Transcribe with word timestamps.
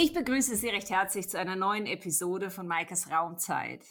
Ich 0.00 0.12
begrüße 0.12 0.54
Sie 0.54 0.68
recht 0.68 0.90
herzlich 0.90 1.28
zu 1.28 1.40
einer 1.40 1.56
neuen 1.56 1.84
Episode 1.86 2.50
von 2.50 2.68
Maikes 2.68 3.10
Raumzeit. 3.10 3.84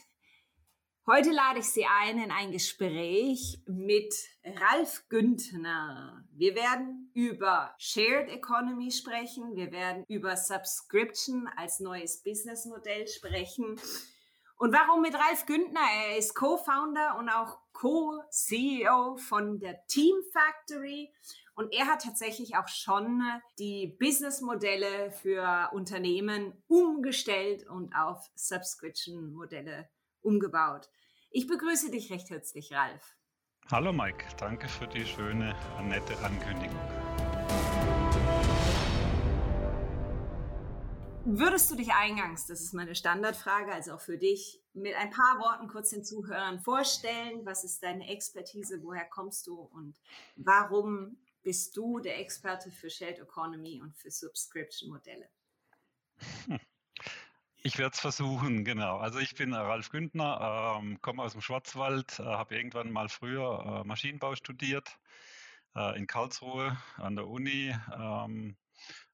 Heute 1.05 1.31
lade 1.31 1.59
ich 1.59 1.65
Sie 1.65 1.85
ein 1.85 2.17
in 2.17 2.31
ein 2.31 2.53
Gespräch 2.53 3.61
mit 3.65 4.15
Ralf 4.45 5.03
Güntner. 5.09 6.23
Wir 6.31 6.55
werden 6.55 7.11
über 7.13 7.75
Shared 7.77 8.29
Economy 8.29 8.89
sprechen, 8.89 9.57
wir 9.57 9.73
werden 9.73 10.05
über 10.07 10.37
Subscription 10.37 11.49
als 11.57 11.81
neues 11.81 12.23
Businessmodell 12.23 13.05
sprechen. 13.09 13.77
Und 14.55 14.71
warum 14.71 15.01
mit 15.01 15.13
Ralf 15.13 15.45
Güntner? 15.45 15.81
Er 16.05 16.17
ist 16.19 16.35
Co-Founder 16.35 17.17
und 17.19 17.27
auch 17.27 17.59
Co-CEO 17.73 19.17
von 19.17 19.59
der 19.59 19.85
Team 19.87 20.15
Factory 20.31 21.11
und 21.57 21.73
er 21.73 21.87
hat 21.87 22.03
tatsächlich 22.03 22.55
auch 22.55 22.67
schon 22.67 23.23
die 23.57 23.87
Businessmodelle 23.99 25.11
für 25.11 25.71
Unternehmen 25.73 26.53
umgestellt 26.67 27.67
und 27.67 27.93
auf 27.95 28.29
Subscription-Modelle 28.35 29.89
umgebaut. 30.21 30.87
Ich 31.31 31.47
begrüße 31.47 31.89
dich 31.89 32.11
recht 32.11 32.29
herzlich, 32.29 32.71
Ralf. 32.73 33.17
Hallo 33.71 33.91
Mike, 33.91 34.23
danke 34.37 34.67
für 34.67 34.87
die 34.87 35.03
schöne, 35.03 35.55
nette 35.81 36.15
Ankündigung. 36.19 36.79
Würdest 41.25 41.69
du 41.71 41.75
dich 41.75 41.91
eingangs, 41.91 42.45
das 42.45 42.61
ist 42.61 42.73
meine 42.73 42.95
Standardfrage, 42.95 43.73
also 43.73 43.95
auch 43.95 43.99
für 43.99 44.17
dich, 44.17 44.61
mit 44.73 44.95
ein 44.95 45.09
paar 45.09 45.39
Worten 45.39 45.67
kurz 45.67 45.89
den 45.89 46.05
Zuhörern 46.05 46.59
vorstellen? 46.59 47.45
Was 47.45 47.63
ist 47.63 47.81
deine 47.81 48.07
Expertise? 48.07 48.81
Woher 48.83 49.05
kommst 49.05 49.47
du? 49.47 49.55
Und 49.55 49.97
warum 50.37 51.17
bist 51.47 51.77
du 51.77 52.01
der 52.01 52.19
Experte 52.19 52.69
für 52.69 52.89
Shared 52.89 53.19
Economy 53.19 53.79
und 53.81 53.95
für 53.95 54.11
Subscription-Modelle? 54.11 55.29
Ich 57.63 57.77
werde 57.77 57.93
es 57.93 58.01
versuchen, 58.01 58.65
genau. 58.65 58.97
Also 58.97 59.19
ich 59.19 59.33
bin 59.33 59.53
Ralf 59.53 59.89
Güntner, 59.89 60.77
ähm, 60.79 61.01
komme 61.01 61.23
aus 61.23 61.31
dem 61.31 61.41
Schwarzwald, 61.41 62.19
äh, 62.19 62.23
habe 62.23 62.55
irgendwann 62.55 62.91
mal 62.91 63.07
früher 63.07 63.81
äh, 63.81 63.87
Maschinenbau 63.87 64.35
studiert 64.35 64.99
äh, 65.73 65.97
in 65.97 66.05
Karlsruhe 66.05 66.77
an 66.97 67.15
der 67.15 67.27
Uni 67.27 67.73
ähm, 67.97 68.57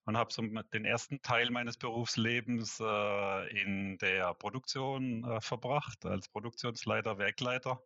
und 0.06 0.18
habe 0.18 0.34
so 0.34 0.42
den 0.42 0.86
ersten 0.86 1.22
Teil 1.22 1.52
meines 1.52 1.78
Berufslebens 1.78 2.80
äh, 2.80 3.62
in 3.62 4.00
der 4.00 4.34
Produktion 4.34 5.23
äh, 5.23 5.40
verbracht, 5.40 6.03
als 6.06 6.30
Produktionsleiter, 6.30 7.20
Werkleiter 7.20 7.80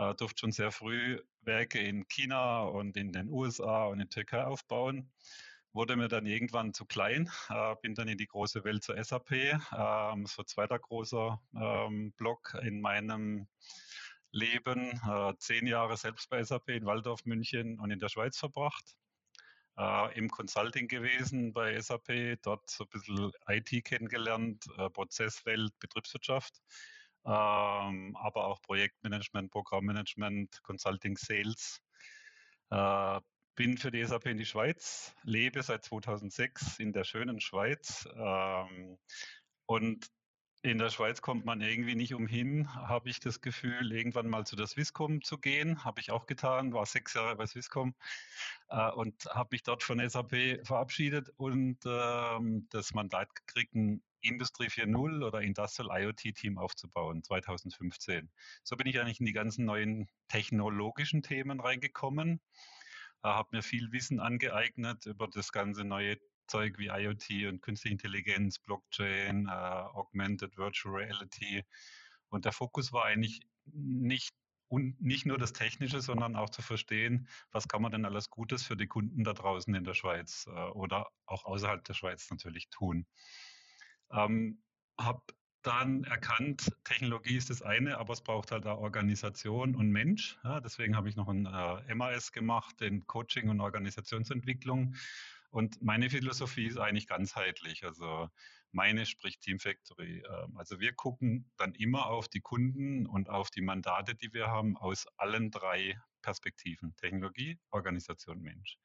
äh, 0.00 0.14
durfte 0.14 0.40
schon 0.40 0.52
sehr 0.52 0.72
früh 0.72 1.20
Werke 1.42 1.78
in 1.78 2.06
China 2.08 2.62
und 2.62 2.96
in 2.96 3.12
den 3.12 3.28
USA 3.28 3.86
und 3.86 4.00
in 4.00 4.08
Türkei 4.08 4.44
aufbauen. 4.44 5.10
Wurde 5.72 5.96
mir 5.96 6.08
dann 6.08 6.26
irgendwann 6.26 6.74
zu 6.74 6.84
klein, 6.84 7.30
äh, 7.48 7.76
bin 7.80 7.94
dann 7.94 8.08
in 8.08 8.18
die 8.18 8.26
große 8.26 8.64
Welt 8.64 8.82
zur 8.82 9.02
SAP, 9.02 9.30
ähm, 9.32 10.26
so 10.26 10.42
zweiter 10.42 10.78
großer 10.78 11.40
ähm, 11.54 12.12
Block 12.16 12.58
in 12.62 12.80
meinem 12.80 13.46
Leben, 14.32 15.00
äh, 15.06 15.34
zehn 15.38 15.66
Jahre 15.66 15.96
selbst 15.96 16.28
bei 16.28 16.42
SAP 16.42 16.70
in 16.70 16.86
Waldorf, 16.86 17.24
München 17.24 17.78
und 17.78 17.92
in 17.92 18.00
der 18.00 18.08
Schweiz 18.08 18.36
verbracht. 18.36 18.96
Äh, 19.78 20.18
Im 20.18 20.28
Consulting 20.28 20.88
gewesen 20.88 21.52
bei 21.52 21.80
SAP, 21.80 22.36
dort 22.42 22.68
so 22.68 22.84
ein 22.84 22.90
bisschen 22.90 23.32
IT 23.46 23.84
kennengelernt, 23.84 24.64
äh, 24.76 24.90
Prozesswelt, 24.90 25.72
Betriebswirtschaft 25.78 26.60
ähm, 27.24 28.16
aber 28.16 28.46
auch 28.46 28.60
Projektmanagement, 28.62 29.50
Programmmanagement, 29.50 30.62
Consulting, 30.62 31.16
Sales. 31.16 31.80
Äh, 32.70 33.20
bin 33.56 33.76
für 33.76 33.90
die 33.90 34.04
SAP 34.04 34.26
in 34.26 34.38
die 34.38 34.46
Schweiz, 34.46 35.14
lebe 35.22 35.62
seit 35.62 35.84
2006 35.84 36.78
in 36.78 36.92
der 36.92 37.04
schönen 37.04 37.40
Schweiz. 37.40 38.08
Ähm, 38.16 38.98
und 39.66 40.08
in 40.62 40.78
der 40.78 40.90
Schweiz 40.90 41.22
kommt 41.22 41.46
man 41.46 41.60
irgendwie 41.60 41.94
nicht 41.94 42.12
umhin, 42.14 42.72
habe 42.74 43.08
ich 43.08 43.18
das 43.18 43.40
Gefühl, 43.40 43.92
irgendwann 43.92 44.28
mal 44.28 44.44
zu 44.44 44.56
der 44.56 44.66
Swisscom 44.66 45.22
zu 45.22 45.38
gehen. 45.38 45.84
Habe 45.84 46.00
ich 46.00 46.10
auch 46.10 46.26
getan, 46.26 46.74
war 46.74 46.84
sechs 46.84 47.14
Jahre 47.14 47.36
bei 47.36 47.46
Swisscom 47.46 47.94
äh, 48.68 48.90
und 48.90 49.24
habe 49.26 49.48
mich 49.52 49.62
dort 49.62 49.82
von 49.82 50.06
SAP 50.06 50.66
verabschiedet 50.66 51.30
und 51.36 51.78
ähm, 51.86 52.66
das 52.70 52.92
Mandat 52.92 53.34
gekriegt, 53.34 53.74
Industrie 54.20 54.68
4.0 54.68 55.26
oder 55.26 55.40
Industrial 55.40 56.02
IoT 56.02 56.34
Team 56.34 56.58
aufzubauen, 56.58 57.22
2015. 57.22 58.30
So 58.62 58.76
bin 58.76 58.86
ich 58.86 59.00
eigentlich 59.00 59.20
in 59.20 59.26
die 59.26 59.32
ganzen 59.32 59.64
neuen 59.64 60.08
technologischen 60.28 61.22
Themen 61.22 61.60
reingekommen, 61.60 62.40
äh, 63.22 63.28
habe 63.28 63.56
mir 63.56 63.62
viel 63.62 63.92
Wissen 63.92 64.20
angeeignet 64.20 65.06
über 65.06 65.28
das 65.28 65.52
ganze 65.52 65.84
neue 65.84 66.18
Zeug 66.46 66.78
wie 66.78 66.88
IoT 66.88 67.46
und 67.48 67.62
Künstliche 67.62 67.92
Intelligenz, 67.92 68.58
Blockchain, 68.58 69.46
äh, 69.46 69.50
Augmented 69.50 70.56
Virtual 70.56 70.94
Reality. 70.94 71.64
Und 72.28 72.44
der 72.44 72.52
Fokus 72.52 72.92
war 72.92 73.04
eigentlich 73.04 73.40
nicht 73.64 74.34
und 74.70 75.00
nicht 75.00 75.26
nur 75.26 75.36
das 75.36 75.52
Technische, 75.52 76.00
sondern 76.00 76.36
auch 76.36 76.48
zu 76.48 76.62
verstehen, 76.62 77.28
was 77.50 77.66
kann 77.66 77.82
man 77.82 77.90
denn 77.90 78.04
alles 78.04 78.30
Gutes 78.30 78.62
für 78.62 78.76
die 78.76 78.86
Kunden 78.86 79.24
da 79.24 79.32
draußen 79.32 79.74
in 79.74 79.82
der 79.82 79.94
Schweiz 79.94 80.46
äh, 80.46 80.50
oder 80.50 81.08
auch 81.26 81.44
außerhalb 81.44 81.84
der 81.84 81.94
Schweiz 81.94 82.30
natürlich 82.30 82.70
tun. 82.70 83.04
Ähm, 84.12 84.62
habe 84.98 85.22
dann 85.62 86.04
erkannt, 86.04 86.72
Technologie 86.84 87.36
ist 87.36 87.50
das 87.50 87.62
eine, 87.62 87.98
aber 87.98 88.14
es 88.14 88.22
braucht 88.22 88.50
halt 88.50 88.66
auch 88.66 88.78
Organisation 88.80 89.74
und 89.74 89.90
Mensch. 89.90 90.38
Ja, 90.42 90.60
deswegen 90.60 90.96
habe 90.96 91.08
ich 91.08 91.16
noch 91.16 91.28
ein 91.28 91.46
äh, 91.46 91.94
MAS 91.94 92.32
gemacht 92.32 92.80
in 92.80 93.06
Coaching 93.06 93.50
und 93.50 93.60
Organisationsentwicklung 93.60 94.94
und 95.50 95.82
meine 95.82 96.08
Philosophie 96.10 96.66
ist 96.66 96.78
eigentlich 96.78 97.08
ganzheitlich. 97.08 97.84
Also 97.84 98.28
meine 98.72 99.04
spricht 99.04 99.42
Team 99.42 99.58
Factory. 99.58 100.22
Ähm, 100.28 100.56
also 100.56 100.80
wir 100.80 100.92
gucken 100.94 101.50
dann 101.56 101.74
immer 101.74 102.06
auf 102.06 102.28
die 102.28 102.40
Kunden 102.40 103.06
und 103.06 103.28
auf 103.28 103.50
die 103.50 103.62
Mandate, 103.62 104.14
die 104.14 104.32
wir 104.32 104.46
haben, 104.48 104.76
aus 104.76 105.06
allen 105.16 105.50
drei 105.50 106.00
Perspektiven. 106.22 106.94
Technologie, 106.96 107.58
Organisation, 107.70 108.40
Mensch. 108.40 108.78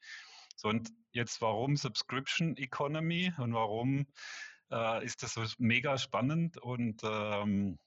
So, 0.56 0.70
und 0.70 0.92
jetzt 1.12 1.42
warum 1.42 1.76
Subscription 1.76 2.58
Economy 2.58 3.32
und 3.38 3.54
warum 3.54 4.08
äh, 4.72 5.06
ist 5.06 5.24
das 5.24 5.56
mega 5.58 5.98
spannend 5.98 6.58
und 6.58 7.02
ähm, 7.04 7.80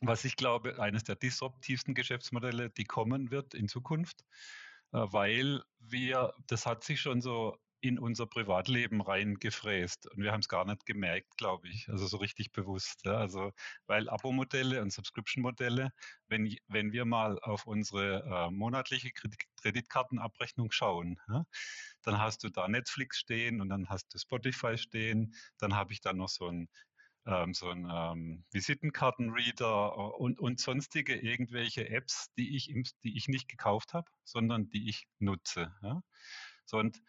was 0.00 0.24
ich 0.24 0.36
glaube, 0.36 0.80
eines 0.80 1.04
der 1.04 1.16
disruptivsten 1.16 1.94
Geschäftsmodelle, 1.94 2.70
die 2.70 2.84
kommen 2.84 3.30
wird 3.30 3.54
in 3.54 3.68
Zukunft, 3.68 4.24
äh, 4.92 4.98
weil 4.98 5.62
wir, 5.78 6.34
das 6.46 6.66
hat 6.66 6.84
sich 6.84 7.00
schon 7.00 7.20
so 7.20 7.56
in 7.84 7.98
unser 7.98 8.26
Privatleben 8.26 9.02
reingefräst. 9.02 10.10
Und 10.10 10.22
wir 10.22 10.32
haben 10.32 10.40
es 10.40 10.48
gar 10.48 10.64
nicht 10.64 10.86
gemerkt, 10.86 11.36
glaube 11.36 11.68
ich. 11.68 11.86
Also 11.90 12.06
so 12.06 12.16
richtig 12.16 12.50
bewusst. 12.50 13.04
Ja. 13.04 13.18
Also, 13.18 13.52
weil 13.86 14.08
Abo-Modelle 14.08 14.80
und 14.80 14.90
Subscription-Modelle, 14.90 15.90
wenn, 16.28 16.56
wenn 16.66 16.92
wir 16.92 17.04
mal 17.04 17.38
auf 17.40 17.66
unsere 17.66 18.24
äh, 18.24 18.50
monatliche 18.50 19.10
Kreditkartenabrechnung 19.60 20.72
schauen, 20.72 21.20
ja, 21.28 21.44
dann 22.02 22.18
hast 22.18 22.42
du 22.42 22.48
da 22.48 22.68
Netflix 22.68 23.18
stehen 23.18 23.60
und 23.60 23.68
dann 23.68 23.88
hast 23.90 24.14
du 24.14 24.18
Spotify 24.18 24.78
stehen. 24.78 25.34
Dann 25.58 25.74
habe 25.74 25.92
ich 25.92 26.00
da 26.00 26.14
noch 26.14 26.30
so 26.30 26.48
ein 26.48 26.68
ähm, 27.26 27.54
so 27.54 27.68
ein 27.70 27.86
ähm, 27.90 28.44
Visitenkartenreader 28.50 29.92
äh, 29.96 30.22
und, 30.22 30.40
und 30.40 30.60
sonstige 30.60 31.16
irgendwelche 31.16 31.88
Apps, 31.88 32.30
die 32.36 32.56
ich, 32.56 32.70
im, 32.70 32.84
die 33.02 33.16
ich 33.16 33.28
nicht 33.28 33.48
gekauft 33.48 33.94
habe, 33.94 34.10
sondern 34.24 34.68
die 34.68 34.88
ich 34.88 35.06
nutze. 35.18 35.74
Ja? 35.82 36.02
So, 36.66 36.78
und 36.78 37.00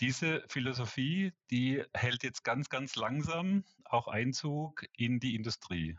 diese 0.00 0.42
Philosophie, 0.48 1.32
die 1.50 1.84
hält 1.94 2.22
jetzt 2.22 2.42
ganz, 2.42 2.68
ganz 2.70 2.96
langsam 2.96 3.64
auch 3.84 4.08
Einzug 4.08 4.86
in 4.96 5.20
die 5.20 5.34
Industrie. 5.34 5.98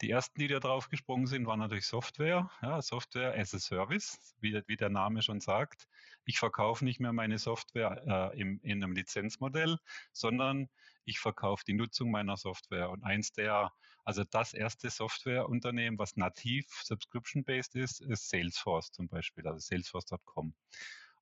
Die 0.00 0.10
ersten, 0.10 0.40
die 0.40 0.48
da 0.48 0.60
drauf 0.60 0.88
gesprungen 0.88 1.26
sind, 1.26 1.46
waren 1.46 1.60
natürlich 1.60 1.86
Software, 1.86 2.50
ja, 2.62 2.82
Software 2.82 3.38
as 3.38 3.54
a 3.54 3.58
Service, 3.58 4.34
wie, 4.40 4.60
wie 4.66 4.76
der 4.76 4.90
Name 4.90 5.22
schon 5.22 5.40
sagt. 5.40 5.88
Ich 6.24 6.38
verkaufe 6.38 6.84
nicht 6.84 7.00
mehr 7.00 7.12
meine 7.12 7.38
Software 7.38 8.32
äh, 8.34 8.40
im, 8.40 8.60
in 8.62 8.82
einem 8.82 8.92
Lizenzmodell, 8.92 9.78
sondern 10.12 10.68
ich 11.04 11.18
verkaufe 11.18 11.64
die 11.66 11.74
Nutzung 11.74 12.10
meiner 12.10 12.36
Software. 12.36 12.90
Und 12.90 13.04
eins 13.04 13.32
der, 13.32 13.72
also 14.04 14.24
das 14.24 14.52
erste 14.52 14.90
Softwareunternehmen, 14.90 15.98
was 15.98 16.16
nativ 16.16 16.66
subscription-based 16.82 17.76
ist, 17.76 18.00
ist 18.00 18.28
Salesforce 18.28 18.90
zum 18.90 19.08
Beispiel, 19.08 19.46
also 19.46 19.58
salesforce.com. 19.60 20.54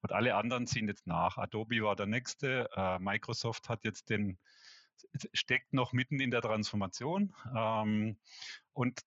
Und 0.03 0.13
alle 0.13 0.35
anderen 0.35 0.67
ziehen 0.67 0.89
jetzt 0.89 1.07
nach. 1.07 1.39
Adobe 1.39 1.83
war 1.83 1.97
der 1.97 2.07
nächste. 2.07 2.69
Äh, 2.75 2.99
Microsoft 2.99 3.69
hat 3.69 3.85
jetzt 3.85 4.11
den, 4.11 4.39
steckt 5.33 5.73
noch 5.73 5.93
mitten 5.93 6.21
in 6.21 6.31
der 6.31 6.43
Transformation. 6.43 7.33
Ähm, 7.57 8.19
und 8.73 9.01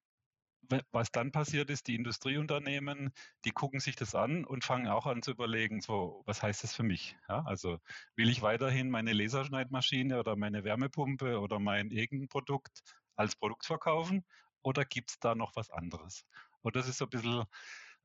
was 0.91 1.11
dann 1.11 1.31
passiert 1.31 1.69
ist, 1.69 1.87
die 1.87 1.95
Industrieunternehmen, 1.95 3.11
die 3.43 3.51
gucken 3.51 3.79
sich 3.79 3.95
das 3.95 4.15
an 4.15 4.45
und 4.45 4.63
fangen 4.63 4.87
auch 4.87 5.05
an 5.05 5.21
zu 5.21 5.31
überlegen, 5.31 5.81
so, 5.81 6.23
was 6.25 6.41
heißt 6.41 6.63
das 6.63 6.73
für 6.73 6.83
mich? 6.83 7.15
Ja, 7.29 7.43
also 7.45 7.79
will 8.15 8.29
ich 8.29 8.41
weiterhin 8.41 8.89
meine 8.89 9.13
Laserschneidmaschine 9.13 10.19
oder 10.19 10.35
meine 10.35 10.63
Wärmepumpe 10.63 11.39
oder 11.39 11.59
mein 11.59 11.91
irgendein 11.91 12.29
Produkt 12.29 12.81
als 13.15 13.35
Produkt 13.35 13.65
verkaufen 13.65 14.25
oder 14.61 14.85
gibt 14.85 15.11
es 15.11 15.19
da 15.19 15.35
noch 15.35 15.55
was 15.55 15.69
anderes? 15.69 16.25
Und 16.61 16.75
das 16.75 16.87
ist 16.87 16.97
so 16.97 17.05
ein 17.05 17.09
bisschen 17.09 17.43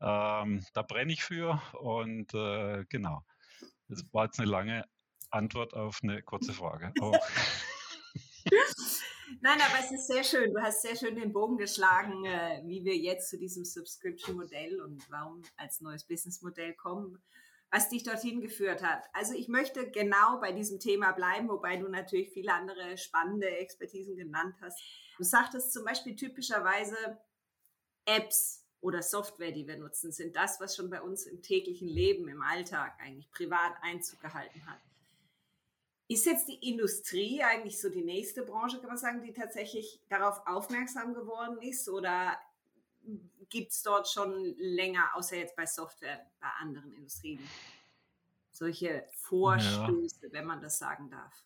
ähm, 0.00 0.64
da 0.72 0.82
brenne 0.82 1.12
ich 1.12 1.22
für 1.22 1.60
und 1.80 2.32
äh, 2.34 2.84
genau. 2.88 3.22
Das 3.88 4.04
war 4.12 4.26
jetzt 4.26 4.38
eine 4.38 4.50
lange 4.50 4.84
Antwort 5.30 5.74
auf 5.74 6.00
eine 6.02 6.22
kurze 6.22 6.52
Frage. 6.52 6.92
Oh. 7.00 7.12
Nein, 9.42 9.58
aber 9.60 9.78
es 9.80 9.92
ist 9.92 10.06
sehr 10.06 10.24
schön. 10.24 10.52
Du 10.52 10.60
hast 10.60 10.82
sehr 10.82 10.96
schön 10.96 11.14
den 11.16 11.32
Bogen 11.32 11.56
geschlagen, 11.56 12.24
äh, 12.24 12.62
wie 12.66 12.84
wir 12.84 12.96
jetzt 12.96 13.30
zu 13.30 13.38
diesem 13.38 13.64
Subscription-Modell 13.64 14.80
und 14.80 15.08
warum 15.10 15.42
als 15.56 15.80
neues 15.80 16.04
Business-Modell 16.04 16.74
kommen, 16.74 17.22
was 17.70 17.88
dich 17.88 18.02
dorthin 18.02 18.40
geführt 18.40 18.82
hat. 18.82 19.04
Also 19.12 19.34
ich 19.34 19.48
möchte 19.48 19.90
genau 19.90 20.40
bei 20.40 20.52
diesem 20.52 20.80
Thema 20.80 21.12
bleiben, 21.12 21.48
wobei 21.48 21.76
du 21.76 21.88
natürlich 21.88 22.30
viele 22.32 22.52
andere 22.52 22.98
spannende 22.98 23.48
Expertisen 23.48 24.16
genannt 24.16 24.56
hast. 24.60 24.78
Du 25.16 25.24
sagtest 25.24 25.72
zum 25.72 25.84
Beispiel 25.84 26.16
typischerweise 26.16 26.96
Apps 28.06 28.66
oder 28.80 29.02
Software, 29.02 29.52
die 29.52 29.66
wir 29.66 29.76
nutzen, 29.76 30.12
sind 30.12 30.36
das, 30.36 30.60
was 30.60 30.74
schon 30.74 30.90
bei 30.90 31.02
uns 31.02 31.26
im 31.26 31.42
täglichen 31.42 31.88
Leben, 31.88 32.28
im 32.28 32.42
Alltag 32.42 32.94
eigentlich 33.00 33.30
privat 33.30 33.72
Einzug 33.82 34.20
gehalten 34.20 34.66
hat. 34.66 34.80
Ist 36.08 36.26
jetzt 36.26 36.48
die 36.48 36.68
Industrie 36.68 37.42
eigentlich 37.42 37.80
so 37.80 37.88
die 37.88 38.02
nächste 38.02 38.42
Branche, 38.42 38.78
kann 38.80 38.88
man 38.88 38.98
sagen, 38.98 39.22
die 39.22 39.32
tatsächlich 39.32 40.00
darauf 40.08 40.44
aufmerksam 40.46 41.14
geworden 41.14 41.60
ist? 41.62 41.88
Oder 41.88 42.36
gibt 43.48 43.70
es 43.70 43.82
dort 43.82 44.08
schon 44.08 44.54
länger, 44.58 45.10
außer 45.14 45.36
jetzt 45.36 45.54
bei 45.54 45.66
Software, 45.66 46.26
bei 46.40 46.48
anderen 46.58 46.92
Industrien, 46.92 47.40
solche 48.50 49.06
Vorstöße, 49.12 50.26
ja. 50.26 50.32
wenn 50.32 50.46
man 50.46 50.60
das 50.60 50.78
sagen 50.78 51.10
darf? 51.10 51.44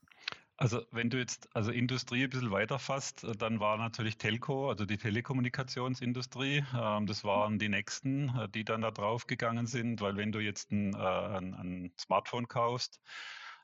Also 0.57 0.87
wenn 0.93 1.11
du 1.11 1.19
jetzt 1.19 1.49
also 1.57 1.73
Industrie 1.73 2.25
ein 2.25 2.31
bisschen 2.31 2.51
weiter 2.53 2.79
fasst, 2.79 3.25
äh, 3.25 3.33
dann 3.33 3.59
war 3.61 3.77
natürlich 3.77 4.19
Telco, 4.19 4.69
also 4.69 4.85
die 4.87 4.99
Telekommunikationsindustrie, 4.99 6.65
ähm, 6.77 7.07
das 7.07 7.25
waren 7.25 7.59
die 7.59 7.69
nächsten, 7.69 8.29
äh, 8.39 8.49
die 8.49 8.65
dann 8.65 8.83
da 8.83 8.91
drauf 8.93 9.27
gegangen 9.27 9.67
sind, 9.67 10.01
weil 10.01 10.17
wenn 10.17 10.31
du 10.33 10.39
jetzt 10.41 10.71
ein, 10.71 10.95
äh, 10.95 10.99
ein, 10.99 11.55
ein 11.55 11.93
Smartphone 11.99 12.47
kaufst, 12.47 13.01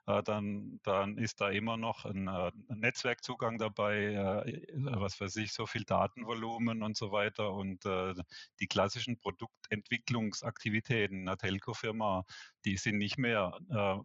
dann, 0.07 0.81
dann 0.83 1.19
ist 1.19 1.41
da 1.41 1.51
immer 1.51 1.77
noch 1.77 2.05
ein, 2.05 2.29
äh, 2.29 2.51
Netzwerkzugang 2.69 3.59
dabei, 3.59 4.45
äh, 4.47 4.69
was 4.75 5.21
weiß 5.21 5.37
ich, 5.37 5.53
so 5.53 5.67
viel 5.67 5.85
Datenvolumen 5.85 6.83
und 6.83 6.97
so 6.97 7.13
weiter. 7.13 7.53
Und 7.53 7.85
die 7.85 8.67
klassischen 8.67 9.19
Produktentwicklungsaktivitäten 9.19 11.21
einer 11.21 11.37
Telco-Firma, 11.37 12.25
die 12.65 12.77
sind 12.77 12.99
nicht 12.99 13.19
mehr 13.19 13.59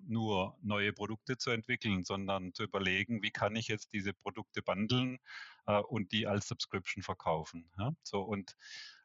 nur 0.07 0.57
neue 0.61 0.93
Produkte 0.93 1.37
zu 1.37 1.51
entwickeln, 1.51 2.03
sondern 2.03 2.53
zu 2.53 2.63
überlegen, 2.63 3.23
wie 3.23 3.31
kann 3.31 3.55
ich 3.55 3.67
jetzt 3.67 3.93
diese 3.93 4.13
Produkte 4.13 4.61
bundeln 4.61 5.19
und 5.87 6.11
die 6.11 6.27
als 6.27 6.47
Subscription 6.47 7.03
verkaufen. 7.03 7.69
So 8.03 8.21
und 8.21 8.55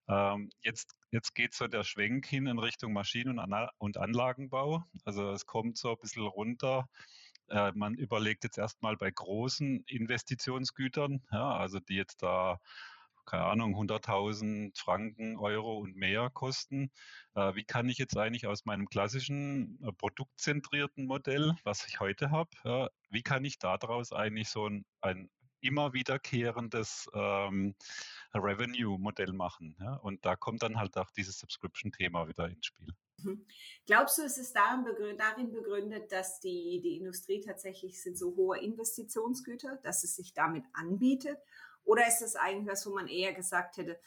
ähm, 0.08 0.50
jetzt 0.62 0.94
jetzt 1.10 1.34
geht 1.34 1.54
so 1.54 1.66
der 1.66 1.84
Schwenk 1.84 2.26
hin 2.26 2.46
in 2.46 2.58
Richtung 2.58 2.92
Maschinen- 2.92 3.40
und 3.78 3.96
Anlagenbau. 3.96 4.84
Also 5.04 5.32
es 5.32 5.46
kommt 5.46 5.76
so 5.76 5.90
ein 5.90 5.98
bisschen 6.00 6.26
runter. 6.26 6.88
Äh, 7.48 7.72
man 7.74 7.94
überlegt 7.94 8.44
jetzt 8.44 8.58
erstmal 8.58 8.96
bei 8.96 9.10
großen 9.10 9.82
Investitionsgütern, 9.86 11.22
ja, 11.32 11.56
also 11.56 11.80
die 11.80 11.96
jetzt 11.96 12.22
da 12.22 12.60
keine 13.26 13.44
Ahnung, 13.44 13.76
100.000 13.76 14.76
Franken, 14.76 15.36
Euro 15.36 15.78
und 15.78 15.94
mehr 15.94 16.30
kosten. 16.30 16.90
Äh, 17.34 17.54
wie 17.54 17.64
kann 17.64 17.88
ich 17.88 17.98
jetzt 17.98 18.16
eigentlich 18.16 18.46
aus 18.48 18.64
meinem 18.64 18.88
klassischen 18.88 19.78
äh, 19.84 19.92
produktzentrierten 19.92 21.06
Modell, 21.06 21.54
was 21.62 21.86
ich 21.86 22.00
heute 22.00 22.30
habe, 22.30 22.50
äh, 22.64 22.88
wie 23.08 23.22
kann 23.22 23.44
ich 23.44 23.58
daraus 23.58 24.12
eigentlich 24.12 24.48
so 24.48 24.66
ein, 24.66 24.84
ein 25.00 25.30
immer 25.60 25.92
wiederkehrendes 25.92 27.08
ähm, 27.14 27.74
Revenue-Modell 28.34 29.32
machen. 29.32 29.76
Ja? 29.80 29.94
Und 29.96 30.24
da 30.24 30.36
kommt 30.36 30.62
dann 30.62 30.78
halt 30.78 30.96
auch 30.96 31.10
dieses 31.10 31.38
Subscription-Thema 31.38 32.28
wieder 32.28 32.48
ins 32.48 32.66
Spiel. 32.66 32.94
Mhm. 33.22 33.46
Glaubst 33.86 34.18
du, 34.18 34.22
es 34.22 34.38
ist 34.38 34.54
darin 34.54 34.84
begründet, 35.52 36.12
dass 36.12 36.40
die, 36.40 36.80
die 36.82 36.96
Industrie 36.96 37.40
tatsächlich 37.40 38.02
sind 38.02 38.16
so 38.16 38.34
hohe 38.36 38.58
Investitionsgüter, 38.58 39.78
dass 39.82 40.04
es 40.04 40.16
sich 40.16 40.32
damit 40.32 40.64
anbietet? 40.72 41.38
Oder 41.84 42.06
ist 42.06 42.22
es 42.22 42.36
eigentlich 42.36 42.68
was, 42.68 42.86
wo 42.86 42.94
man 42.94 43.08
eher 43.08 43.32
gesagt 43.32 43.76
hätte, 43.76 43.98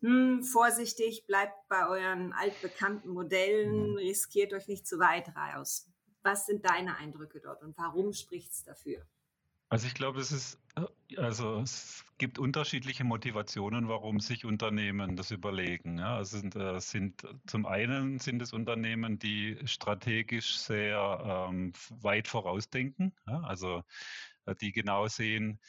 hm, 0.00 0.44
vorsichtig, 0.44 1.26
bleibt 1.26 1.68
bei 1.68 1.88
euren 1.88 2.32
altbekannten 2.32 3.10
Modellen, 3.10 3.90
mhm. 3.90 3.96
riskiert 3.96 4.52
euch 4.52 4.68
nicht 4.68 4.86
zu 4.86 4.98
weit 4.98 5.34
raus? 5.34 5.88
Was 6.22 6.46
sind 6.46 6.68
deine 6.68 6.96
Eindrücke 6.96 7.40
dort 7.40 7.62
und 7.62 7.76
warum 7.76 8.12
spricht 8.12 8.52
es 8.52 8.64
dafür? 8.64 9.06
Also 9.70 9.86
ich 9.86 9.94
glaube, 9.94 10.20
es 10.20 10.32
ist, 10.32 10.58
also 11.18 11.60
es 11.60 12.04
gibt 12.18 12.38
unterschiedliche 12.38 13.04
Motivationen, 13.04 13.88
warum 13.88 14.20
sich 14.20 14.44
Unternehmen 14.44 15.16
das 15.16 15.30
überlegen. 15.30 15.98
Ja, 15.98 16.16
also 16.16 16.38
sind, 16.38 16.56
äh, 16.56 16.80
sind 16.80 17.22
zum 17.46 17.66
einen 17.66 18.18
sind 18.18 18.42
es 18.42 18.52
Unternehmen, 18.52 19.18
die 19.18 19.58
strategisch 19.64 20.58
sehr 20.58 21.48
ähm, 21.50 21.72
weit 22.00 22.28
vorausdenken, 22.28 23.14
ja, 23.26 23.40
also 23.40 23.82
äh, 24.46 24.54
die 24.56 24.72
genau 24.72 25.06
sehen, 25.08 25.60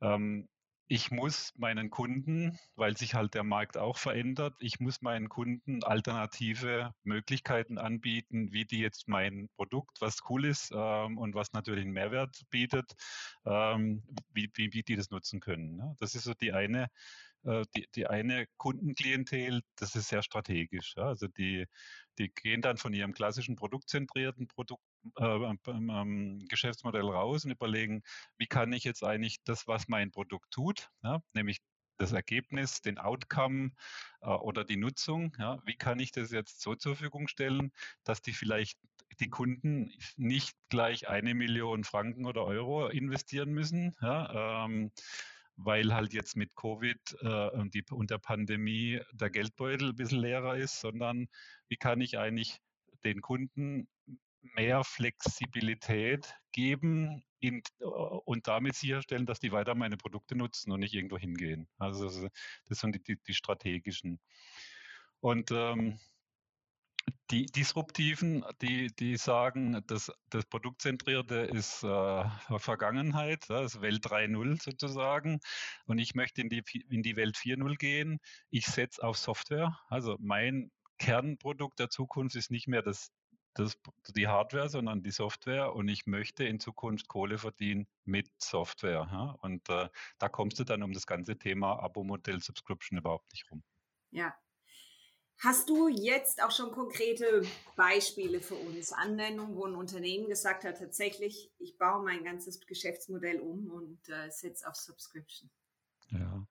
ähm, 0.00 0.48
ich 0.92 1.10
muss 1.10 1.54
meinen 1.56 1.88
Kunden, 1.88 2.58
weil 2.76 2.98
sich 2.98 3.14
halt 3.14 3.32
der 3.32 3.44
Markt 3.44 3.78
auch 3.78 3.96
verändert, 3.96 4.54
ich 4.60 4.78
muss 4.78 5.00
meinen 5.00 5.30
Kunden 5.30 5.82
alternative 5.82 6.92
Möglichkeiten 7.02 7.78
anbieten, 7.78 8.52
wie 8.52 8.66
die 8.66 8.80
jetzt 8.80 9.08
mein 9.08 9.48
Produkt, 9.56 10.02
was 10.02 10.18
cool 10.28 10.44
ist 10.44 10.70
ähm, 10.74 11.16
und 11.16 11.34
was 11.34 11.54
natürlich 11.54 11.84
einen 11.84 11.94
Mehrwert 11.94 12.42
bietet, 12.50 12.92
ähm, 13.46 14.02
wie, 14.34 14.50
wie, 14.52 14.74
wie 14.74 14.82
die 14.82 14.96
das 14.96 15.08
nutzen 15.08 15.40
können. 15.40 15.76
Ne? 15.76 15.96
Das 15.98 16.14
ist 16.14 16.24
so 16.24 16.34
die 16.34 16.52
eine 16.52 16.88
äh, 17.44 17.64
die, 17.74 17.88
die 17.94 18.06
eine 18.06 18.46
Kundenklientel, 18.58 19.62
das 19.76 19.96
ist 19.96 20.08
sehr 20.08 20.22
strategisch. 20.22 20.94
Ja? 20.96 21.04
Also 21.04 21.26
die, 21.26 21.66
die 22.18 22.28
gehen 22.28 22.62
dann 22.62 22.76
von 22.76 22.92
ihrem 22.92 23.14
klassischen 23.14 23.56
produktzentrierten 23.56 24.48
Produkt, 24.48 24.82
äh, 25.16 25.54
ähm, 25.66 26.44
Geschäftsmodell 26.48 27.08
raus 27.08 27.44
und 27.44 27.50
überlegen, 27.50 28.02
wie 28.38 28.46
kann 28.46 28.72
ich 28.72 28.84
jetzt 28.84 29.02
eigentlich 29.02 29.42
das, 29.44 29.66
was 29.66 29.88
mein 29.88 30.10
Produkt 30.10 30.50
tut, 30.50 30.90
ja? 31.02 31.22
nämlich 31.34 31.60
das 31.98 32.12
Ergebnis, 32.12 32.80
den 32.80 32.98
Outcome 32.98 33.70
äh, 34.20 34.28
oder 34.28 34.64
die 34.64 34.76
Nutzung, 34.76 35.34
ja? 35.38 35.60
wie 35.64 35.76
kann 35.76 36.00
ich 36.00 36.12
das 36.12 36.30
jetzt 36.30 36.60
so 36.60 36.74
zur 36.74 36.96
Verfügung 36.96 37.28
stellen, 37.28 37.72
dass 38.04 38.22
die 38.22 38.32
vielleicht 38.32 38.78
die 39.20 39.30
Kunden 39.30 39.92
nicht 40.16 40.56
gleich 40.68 41.08
eine 41.08 41.34
Million 41.34 41.84
Franken 41.84 42.26
oder 42.26 42.44
Euro 42.44 42.88
investieren 42.88 43.52
müssen, 43.52 43.94
ja, 44.00 44.64
ähm, 44.64 44.90
weil 45.56 45.94
halt 45.94 46.12
jetzt 46.12 46.36
mit 46.36 46.54
Covid 46.54 46.98
äh, 47.20 47.50
und, 47.50 47.74
die, 47.74 47.84
und 47.90 48.10
der 48.10 48.18
Pandemie 48.18 49.00
der 49.12 49.30
Geldbeutel 49.30 49.90
ein 49.90 49.96
bisschen 49.96 50.20
leerer 50.20 50.56
ist, 50.56 50.80
sondern 50.80 51.28
wie 51.68 51.76
kann 51.76 52.00
ich 52.00 52.18
eigentlich 52.18 52.58
den 53.04 53.20
Kunden 53.20 53.88
mehr 54.40 54.84
Flexibilität 54.84 56.34
geben 56.52 57.22
in, 57.40 57.62
äh, 57.80 57.84
und 57.84 58.48
damit 58.48 58.74
sicherstellen, 58.74 59.26
dass 59.26 59.40
die 59.40 59.52
weiter 59.52 59.74
meine 59.74 59.96
Produkte 59.96 60.36
nutzen 60.36 60.72
und 60.72 60.80
nicht 60.80 60.94
irgendwo 60.94 61.18
hingehen. 61.18 61.68
Also 61.78 62.28
das 62.66 62.78
sind 62.78 62.94
die, 62.94 63.02
die, 63.02 63.22
die 63.22 63.34
strategischen. 63.34 64.20
Und 65.20 65.50
ähm, 65.52 65.98
die 67.30 67.46
Disruptiven, 67.46 68.44
die, 68.60 68.94
die 68.94 69.16
sagen, 69.16 69.82
das, 69.86 70.12
das 70.28 70.44
Produktzentrierte 70.44 71.36
ist 71.36 71.82
äh, 71.82 72.24
Vergangenheit, 72.58 73.48
das 73.48 73.74
ist 73.74 73.80
Welt 73.80 74.04
3.0 74.04 74.62
sozusagen. 74.62 75.40
Und 75.86 75.98
ich 75.98 76.14
möchte 76.14 76.42
in 76.42 76.50
die, 76.50 76.62
in 76.90 77.02
die 77.02 77.16
Welt 77.16 77.36
4.0 77.36 77.76
gehen. 77.76 78.18
Ich 78.50 78.66
setze 78.66 79.02
auf 79.02 79.16
Software. 79.16 79.78
Also 79.88 80.16
mein 80.20 80.70
Kernprodukt 80.98 81.78
der 81.78 81.88
Zukunft 81.88 82.36
ist 82.36 82.50
nicht 82.50 82.68
mehr 82.68 82.82
das, 82.82 83.10
das, 83.54 83.78
die 84.14 84.28
Hardware, 84.28 84.68
sondern 84.68 85.02
die 85.02 85.10
Software. 85.10 85.74
Und 85.74 85.88
ich 85.88 86.06
möchte 86.06 86.44
in 86.44 86.60
Zukunft 86.60 87.08
Kohle 87.08 87.38
verdienen 87.38 87.86
mit 88.04 88.28
Software. 88.36 89.08
Ja? 89.10 89.36
Und 89.40 89.66
äh, 89.70 89.88
da 90.18 90.28
kommst 90.28 90.58
du 90.58 90.64
dann 90.64 90.82
um 90.82 90.92
das 90.92 91.06
ganze 91.06 91.38
Thema 91.38 91.82
Abo-Modell 91.82 92.42
Subscription 92.42 92.98
überhaupt 92.98 93.32
nicht 93.32 93.50
rum. 93.50 93.62
Ja, 94.10 94.34
Hast 95.44 95.68
du 95.68 95.88
jetzt 95.88 96.40
auch 96.40 96.52
schon 96.52 96.70
konkrete 96.70 97.42
Beispiele 97.74 98.40
für 98.40 98.54
uns, 98.54 98.92
Anwendungen, 98.92 99.56
wo 99.56 99.66
ein 99.66 99.74
Unternehmen 99.74 100.28
gesagt 100.28 100.62
hat, 100.62 100.78
tatsächlich, 100.78 101.50
ich 101.58 101.76
baue 101.78 102.04
mein 102.04 102.22
ganzes 102.22 102.60
Geschäftsmodell 102.64 103.40
um 103.40 103.68
und 103.68 104.08
äh, 104.08 104.30
setze 104.30 104.68
auf 104.68 104.76
Subscription? 104.76 105.50
Ja, 106.10 106.46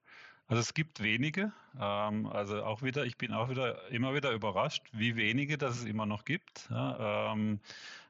also 0.51 0.59
es 0.59 0.73
gibt 0.73 1.01
wenige. 1.01 1.53
Ähm, 1.79 2.25
also 2.27 2.61
auch 2.65 2.81
wieder, 2.81 3.05
ich 3.05 3.17
bin 3.17 3.31
auch 3.31 3.49
wieder 3.49 3.89
immer 3.89 4.13
wieder 4.13 4.33
überrascht, 4.33 4.83
wie 4.91 5.15
wenige 5.15 5.57
das 5.57 5.77
es 5.77 5.85
immer 5.85 6.05
noch 6.05 6.25
gibt. 6.25 6.67
Ja, 6.69 7.31
ähm, 7.31 7.61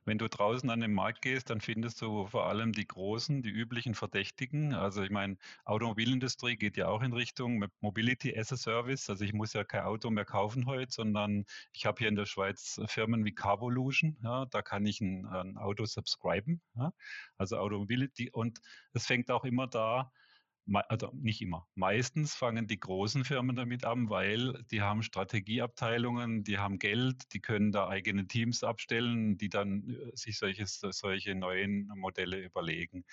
wenn 0.05 0.17
du 0.17 0.27
draußen 0.27 0.67
an 0.71 0.79
den 0.79 0.91
Markt 0.91 1.21
gehst, 1.21 1.51
dann 1.51 1.61
findest 1.61 2.01
du 2.01 2.25
vor 2.25 2.47
allem 2.47 2.71
die 2.73 2.87
großen, 2.87 3.43
die 3.43 3.51
üblichen 3.51 3.93
Verdächtigen. 3.93 4.73
Also 4.73 5.03
ich 5.03 5.11
meine, 5.11 5.37
Automobilindustrie 5.65 6.55
geht 6.55 6.77
ja 6.77 6.87
auch 6.87 7.03
in 7.03 7.13
Richtung 7.13 7.63
Mobility 7.79 8.35
as 8.35 8.51
a 8.51 8.57
Service. 8.57 9.07
Also 9.07 9.23
ich 9.23 9.33
muss 9.33 9.53
ja 9.53 9.63
kein 9.63 9.83
Auto 9.83 10.09
mehr 10.09 10.25
kaufen 10.25 10.65
heute, 10.65 10.91
sondern 10.91 11.45
ich 11.73 11.85
habe 11.85 11.99
hier 11.99 12.07
in 12.07 12.15
der 12.15 12.25
Schweiz 12.25 12.81
Firmen 12.87 13.23
wie 13.23 13.35
Carvolution. 13.35 14.17
Ja, 14.23 14.47
da 14.47 14.63
kann 14.63 14.87
ich 14.87 14.99
ein, 14.99 15.27
ein 15.27 15.57
Auto 15.57 15.85
subscriben. 15.85 16.59
Ja, 16.73 16.91
also 17.37 17.57
Automobility. 17.57 18.31
Und 18.31 18.61
es 18.93 19.05
fängt 19.05 19.29
auch 19.29 19.45
immer 19.45 19.67
da 19.67 20.11
also 20.73 21.11
nicht 21.13 21.41
immer, 21.41 21.67
meistens 21.75 22.35
fangen 22.35 22.67
die 22.67 22.79
großen 22.79 23.25
Firmen 23.25 23.55
damit 23.55 23.83
an, 23.85 24.09
weil 24.09 24.63
die 24.71 24.81
haben 24.81 25.03
Strategieabteilungen, 25.03 26.43
die 26.43 26.59
haben 26.59 26.79
Geld, 26.79 27.33
die 27.33 27.41
können 27.41 27.71
da 27.71 27.87
eigene 27.87 28.27
Teams 28.27 28.63
abstellen, 28.63 29.37
die 29.37 29.49
dann 29.49 29.89
äh, 29.89 30.15
sich 30.15 30.37
solches, 30.37 30.79
solche 30.79 31.35
neuen 31.35 31.87
Modelle 31.95 32.39
überlegen. 32.39 33.03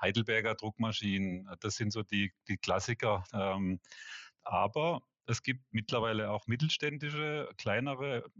Heidelberger 0.00 0.54
Druckmaschinen, 0.54 1.48
das 1.60 1.76
sind 1.76 1.92
so 1.92 2.02
die, 2.02 2.32
die 2.48 2.58
Klassiker. 2.58 3.24
Ähm, 3.32 3.80
aber 4.42 5.02
es 5.26 5.42
gibt 5.42 5.64
mittlerweile 5.72 6.30
auch 6.30 6.46
mittelständische, 6.46 7.48
kleinere, 7.56 8.30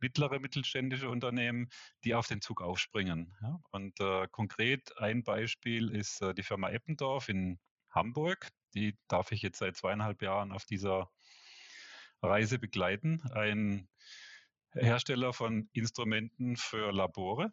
mittlere 0.00 0.40
mittelständische 0.40 1.08
Unternehmen, 1.08 1.68
die 2.04 2.14
auf 2.14 2.26
den 2.26 2.40
Zug 2.40 2.62
aufspringen. 2.62 3.32
Und 3.70 3.98
äh, 4.00 4.26
konkret 4.30 4.96
ein 4.98 5.22
Beispiel 5.22 5.90
ist 5.90 6.20
äh, 6.20 6.34
die 6.34 6.42
Firma 6.42 6.70
Eppendorf 6.70 7.28
in 7.28 7.58
Hamburg. 7.92 8.48
Die 8.74 8.96
darf 9.08 9.32
ich 9.32 9.42
jetzt 9.42 9.58
seit 9.58 9.76
zweieinhalb 9.76 10.22
Jahren 10.22 10.52
auf 10.52 10.64
dieser 10.64 11.10
Reise 12.22 12.58
begleiten. 12.58 13.22
Ein 13.32 13.88
Hersteller 14.72 15.32
von 15.32 15.68
Instrumenten 15.72 16.56
für 16.56 16.92
Labore. 16.92 17.52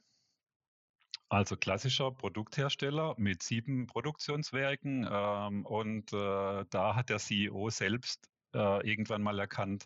Also 1.27 1.57
klassischer 1.57 2.11
Produkthersteller 2.11 3.13
mit 3.17 3.43
sieben 3.43 3.85
Produktionswerken. 3.85 5.07
Ähm, 5.09 5.65
und 5.65 6.11
äh, 6.13 6.65
da 6.69 6.95
hat 6.95 7.09
der 7.09 7.19
CEO 7.19 7.69
selbst 7.69 8.27
äh, 8.53 8.87
irgendwann 8.89 9.21
mal 9.21 9.37
erkannt, 9.39 9.85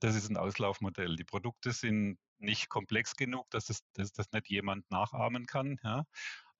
das 0.00 0.16
ist 0.16 0.30
ein 0.30 0.36
Auslaufmodell. 0.36 1.14
Die 1.16 1.24
Produkte 1.24 1.72
sind 1.72 2.18
nicht 2.38 2.68
komplex 2.70 3.14
genug, 3.16 3.48
dass, 3.50 3.68
es, 3.68 3.82
dass 3.92 4.12
das 4.12 4.32
nicht 4.32 4.48
jemand 4.48 4.90
nachahmen 4.90 5.46
kann. 5.46 5.78
Ja? 5.84 6.04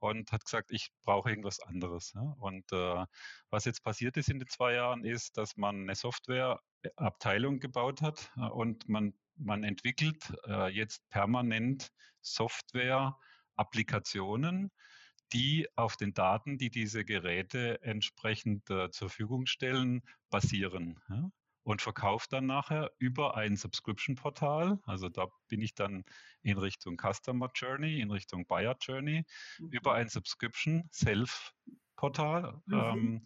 Und 0.00 0.32
hat 0.32 0.44
gesagt, 0.44 0.72
ich 0.72 0.90
brauche 1.02 1.30
irgendwas 1.30 1.60
anderes. 1.60 2.12
Ja. 2.14 2.34
Und 2.38 2.70
äh, 2.72 3.06
was 3.50 3.64
jetzt 3.64 3.82
passiert 3.82 4.16
ist 4.16 4.28
in 4.28 4.38
den 4.38 4.48
zwei 4.48 4.74
Jahren, 4.74 5.04
ist, 5.04 5.36
dass 5.36 5.56
man 5.56 5.82
eine 5.82 5.94
Softwareabteilung 5.94 7.58
gebaut 7.60 8.02
hat 8.02 8.30
äh, 8.36 8.48
und 8.48 8.88
man, 8.88 9.14
man 9.36 9.62
entwickelt 9.64 10.32
äh, 10.46 10.68
jetzt 10.68 11.08
permanent 11.10 11.90
Software-Applikationen, 12.22 14.70
die 15.32 15.68
auf 15.76 15.96
den 15.96 16.12
Daten, 16.12 16.58
die 16.58 16.70
diese 16.70 17.04
Geräte 17.04 17.80
entsprechend 17.82 18.68
äh, 18.70 18.90
zur 18.90 19.08
Verfügung 19.08 19.46
stellen, 19.46 20.02
basieren. 20.28 21.00
Ja 21.08 21.30
und 21.62 21.82
verkaufe 21.82 22.26
dann 22.30 22.46
nachher 22.46 22.90
über 22.98 23.36
ein 23.36 23.56
Subscription-Portal. 23.56 24.78
Also 24.84 25.08
da 25.08 25.26
bin 25.48 25.60
ich 25.60 25.74
dann 25.74 26.04
in 26.42 26.58
Richtung 26.58 26.96
Customer 26.96 27.50
Journey, 27.54 28.00
in 28.00 28.10
Richtung 28.10 28.46
Buyer 28.46 28.76
Journey, 28.80 29.24
mhm. 29.58 29.68
über 29.70 29.94
ein 29.94 30.08
Subscription-Self-Portal 30.08 32.60
mhm. 32.66 32.74
ähm, 32.74 33.24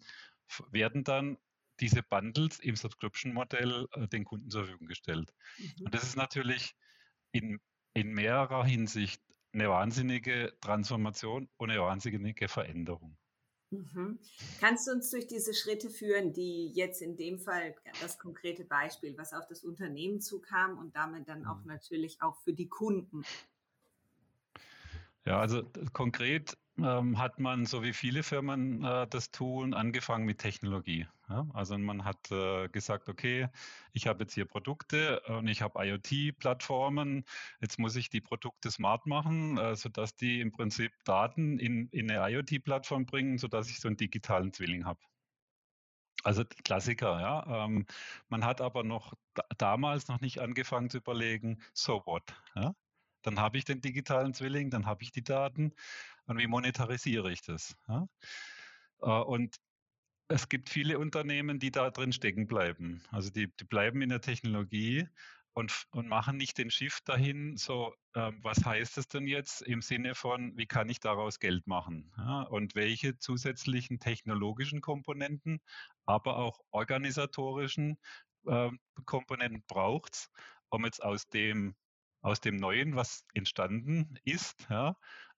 werden 0.71 1.03
dann 1.03 1.37
diese 1.79 2.03
Bundles 2.03 2.59
im 2.59 2.75
Subscription-Modell 2.75 3.87
äh, 3.93 4.07
den 4.07 4.25
Kunden 4.25 4.49
zur 4.49 4.65
Verfügung 4.65 4.87
gestellt. 4.87 5.33
Mhm. 5.57 5.85
Und 5.85 5.95
das 5.95 6.03
ist 6.03 6.15
natürlich 6.15 6.75
in, 7.31 7.59
in 7.93 8.13
mehrerer 8.13 8.65
Hinsicht 8.65 9.21
eine 9.53 9.69
wahnsinnige 9.69 10.53
Transformation 10.61 11.49
und 11.57 11.71
eine 11.71 11.81
wahnsinnige 11.81 12.47
Veränderung. 12.47 13.17
Mhm. 13.75 14.19
Kannst 14.59 14.87
du 14.87 14.91
uns 14.91 15.09
durch 15.09 15.27
diese 15.27 15.53
Schritte 15.53 15.89
führen, 15.89 16.33
die 16.33 16.67
jetzt 16.69 17.01
in 17.01 17.17
dem 17.17 17.39
Fall 17.39 17.75
das 18.01 18.17
konkrete 18.19 18.63
Beispiel, 18.63 19.17
was 19.17 19.33
auf 19.33 19.47
das 19.47 19.63
Unternehmen 19.63 20.21
zukam 20.21 20.77
und 20.77 20.95
damit 20.95 21.27
dann 21.27 21.45
auch 21.45 21.59
mhm. 21.59 21.67
natürlich 21.67 22.21
auch 22.21 22.37
für 22.37 22.53
die 22.53 22.67
Kunden? 22.67 23.23
Ja, 25.25 25.39
also 25.39 25.63
konkret 25.93 26.57
ähm, 26.77 27.17
hat 27.17 27.39
man, 27.39 27.65
so 27.65 27.83
wie 27.83 27.93
viele 27.93 28.23
Firmen 28.23 28.83
äh, 28.83 29.07
das 29.07 29.31
tun, 29.31 29.73
angefangen 29.73 30.25
mit 30.25 30.39
Technologie. 30.39 31.07
Ja? 31.29 31.47
Also 31.53 31.77
man 31.77 32.03
hat 32.03 32.31
äh, 32.31 32.67
gesagt, 32.69 33.09
okay, 33.09 33.47
ich 33.93 34.07
habe 34.07 34.23
jetzt 34.23 34.33
hier 34.33 34.45
Produkte 34.45 35.21
und 35.21 35.47
ich 35.47 35.61
habe 35.61 35.85
IoT-Plattformen. 35.85 37.25
Jetzt 37.61 37.79
muss 37.79 37.95
ich 37.95 38.09
die 38.09 38.21
Produkte 38.21 38.71
smart 38.71 39.05
machen, 39.05 39.57
äh, 39.57 39.75
sodass 39.75 40.15
die 40.15 40.41
im 40.41 40.51
Prinzip 40.51 40.91
Daten 41.05 41.59
in, 41.59 41.87
in 41.89 42.11
eine 42.11 42.29
IoT-Plattform 42.29 43.05
bringen, 43.05 43.37
sodass 43.37 43.69
ich 43.69 43.79
so 43.79 43.87
einen 43.87 43.97
digitalen 43.97 44.51
Zwilling 44.53 44.85
habe. 44.85 44.99
Also 46.23 46.43
Klassiker, 46.63 47.19
ja. 47.21 47.65
Ähm, 47.65 47.85
man 48.29 48.43
hat 48.45 48.59
aber 48.59 48.83
noch 48.83 49.13
damals 49.57 50.07
noch 50.07 50.21
nicht 50.21 50.39
angefangen 50.39 50.89
zu 50.89 50.97
überlegen, 50.97 51.61
so 51.73 52.01
what. 52.05 52.23
Ja? 52.55 52.73
Dann 53.25 53.39
habe 53.39 53.57
ich 53.57 53.65
den 53.65 53.81
digitalen 53.81 54.33
Zwilling, 54.33 54.69
dann 54.69 54.85
habe 54.85 55.03
ich 55.03 55.11
die 55.11 55.23
Daten 55.23 55.73
und 56.25 56.37
wie 56.37 56.47
monetarisiere 56.47 57.31
ich 57.31 57.41
das? 57.41 57.75
Ja? 57.87 58.07
Äh, 59.01 59.23
und 59.23 59.57
es 60.27 60.49
gibt 60.49 60.69
viele 60.69 60.99
Unternehmen, 60.99 61.59
die 61.59 61.71
da 61.71 61.89
drin 61.91 62.13
stecken 62.13 62.47
bleiben. 62.47 63.03
Also 63.11 63.29
die, 63.29 63.47
die 63.55 63.63
bleiben 63.65 64.01
in 64.01 64.09
der 64.09 64.21
Technologie 64.21 65.07
und, 65.53 65.87
und 65.91 66.07
machen 66.07 66.37
nicht 66.37 66.57
den 66.57 66.69
Shift 66.69 67.07
dahin, 67.07 67.57
so, 67.57 67.93
äh, 68.13 68.31
was 68.41 68.65
heißt 68.65 68.97
das 68.97 69.07
denn 69.07 69.27
jetzt 69.27 69.61
im 69.61 69.81
Sinne 69.81 70.13
von, 70.13 70.57
wie 70.57 70.65
kann 70.65 70.89
ich 70.89 70.99
daraus 70.99 71.39
Geld 71.39 71.65
machen? 71.67 72.11
Ja? 72.17 72.41
Und 72.41 72.75
welche 72.75 73.17
zusätzlichen 73.17 73.99
technologischen 73.99 74.81
Komponenten, 74.81 75.61
aber 76.05 76.37
auch 76.37 76.59
organisatorischen 76.71 77.97
äh, 78.47 78.69
Komponenten 79.05 79.63
braucht 79.67 80.15
es, 80.15 80.29
um 80.69 80.85
jetzt 80.85 81.01
aus 81.03 81.27
dem 81.29 81.75
aus 82.25 82.41
dem 82.41 82.55
Neuen, 82.55 82.95
was 82.95 83.23
entstanden 83.35 84.17
ist, 84.23 84.65
ja, 84.69 84.97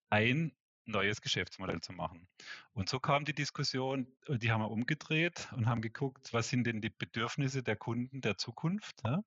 ein 0.10 0.54
neues 0.86 1.22
Geschäftsmodell 1.22 1.82
zu 1.82 1.92
machen. 1.92 2.30
Und 2.72 2.88
so 2.88 2.98
kam 2.98 3.26
die 3.26 3.34
Diskussion, 3.34 4.08
äh, 4.28 4.38
die 4.38 4.54
haben 4.54 4.62
wir 4.62 4.72
umgedreht 4.72 5.50
und 5.52 5.68
haben 5.68 5.82
geguckt, 5.82 6.32
was 6.32 6.48
sind 6.48 6.66
denn 6.66 6.80
die 6.80 6.90
Bedürfnisse 6.90 7.62
der 7.62 7.76
Kunden 7.76 8.22
der 8.22 8.38
Zukunft. 8.38 9.02
Ja? 9.04 9.22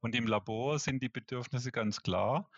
Und 0.00 0.14
im 0.14 0.26
Labor 0.26 0.78
sind 0.78 1.02
die 1.02 1.08
Bedürfnisse 1.08 1.72
ganz 1.72 2.02
klar. 2.02 2.50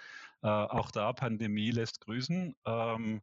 Äh, 0.42 0.48
auch 0.48 0.90
da 0.90 1.12
Pandemie 1.12 1.70
lässt 1.70 2.00
grüßen. 2.00 2.56
Ähm, 2.66 3.22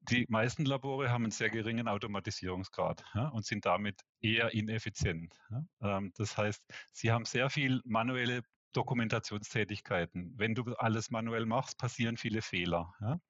die 0.00 0.26
meisten 0.28 0.64
Labore 0.64 1.10
haben 1.10 1.22
einen 1.22 1.30
sehr 1.30 1.48
geringen 1.48 1.86
Automatisierungsgrad 1.86 3.04
ja, 3.14 3.28
und 3.28 3.46
sind 3.46 3.66
damit 3.66 4.00
eher 4.20 4.52
ineffizient. 4.52 5.38
Ja. 5.50 5.98
Ähm, 5.98 6.12
das 6.16 6.36
heißt, 6.36 6.60
sie 6.92 7.12
haben 7.12 7.24
sehr 7.24 7.50
viel 7.50 7.80
manuelle 7.84 8.42
Dokumentationstätigkeiten. 8.76 10.34
Wenn 10.36 10.54
du 10.54 10.74
alles 10.74 11.10
manuell 11.10 11.46
machst, 11.46 11.78
passieren 11.78 12.16
viele 12.16 12.42
Fehler. 12.42 12.94
Ja? 13.00 13.20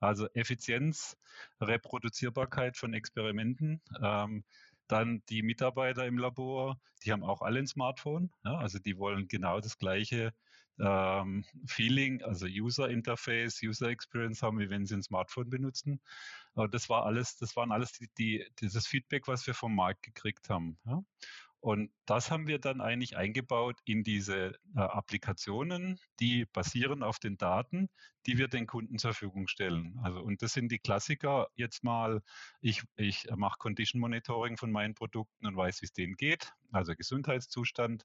Also 0.00 0.28
Effizienz, 0.34 1.16
Reproduzierbarkeit 1.60 2.76
von 2.76 2.94
Experimenten. 2.94 3.82
Ähm, 4.02 4.44
dann 4.88 5.22
die 5.28 5.42
Mitarbeiter 5.42 6.06
im 6.06 6.18
Labor, 6.18 6.80
die 7.04 7.12
haben 7.12 7.24
auch 7.24 7.42
alle 7.42 7.58
ein 7.58 7.66
Smartphone. 7.66 8.30
Ja? 8.44 8.56
Also 8.56 8.78
die 8.78 8.98
wollen 8.98 9.28
genau 9.28 9.60
das 9.60 9.78
gleiche 9.78 10.32
ähm, 10.78 11.44
Feeling, 11.66 12.22
also 12.22 12.46
User 12.46 12.88
Interface, 12.88 13.62
User 13.62 13.88
Experience 13.88 14.42
haben, 14.42 14.58
wie 14.58 14.70
wenn 14.70 14.86
sie 14.86 14.94
ein 14.94 15.02
Smartphone 15.02 15.48
benutzen. 15.48 16.00
Aber 16.54 16.68
das 16.68 16.88
war 16.88 17.04
alles, 17.06 17.36
das 17.36 17.56
waren 17.56 17.72
alles 17.72 17.92
die, 17.92 18.08
die, 18.18 18.46
dieses 18.60 18.86
Feedback, 18.86 19.28
was 19.28 19.46
wir 19.46 19.54
vom 19.54 19.74
Markt 19.74 20.02
gekriegt 20.02 20.48
haben. 20.50 20.78
Ja? 20.84 21.02
Und 21.60 21.90
das 22.04 22.30
haben 22.30 22.46
wir 22.46 22.58
dann 22.58 22.80
eigentlich 22.80 23.16
eingebaut 23.16 23.76
in 23.84 24.04
diese 24.04 24.54
äh, 24.76 24.80
Applikationen, 24.80 25.98
die 26.20 26.44
basieren 26.46 27.02
auf 27.02 27.18
den 27.18 27.38
Daten, 27.38 27.88
die 28.26 28.38
wir 28.38 28.48
den 28.48 28.66
Kunden 28.66 28.98
zur 28.98 29.12
Verfügung 29.12 29.48
stellen. 29.48 29.98
Also, 30.02 30.20
und 30.20 30.42
das 30.42 30.52
sind 30.52 30.70
die 30.70 30.78
Klassiker. 30.78 31.48
Jetzt 31.54 31.82
mal, 31.82 32.22
ich, 32.60 32.82
ich 32.96 33.26
mache 33.34 33.58
Condition 33.58 34.00
Monitoring 34.00 34.56
von 34.56 34.70
meinen 34.70 34.94
Produkten 34.94 35.46
und 35.46 35.56
weiß, 35.56 35.82
wie 35.82 35.86
es 35.86 35.92
denen 35.92 36.14
geht. 36.14 36.52
Also 36.72 36.94
Gesundheitszustand. 36.94 38.04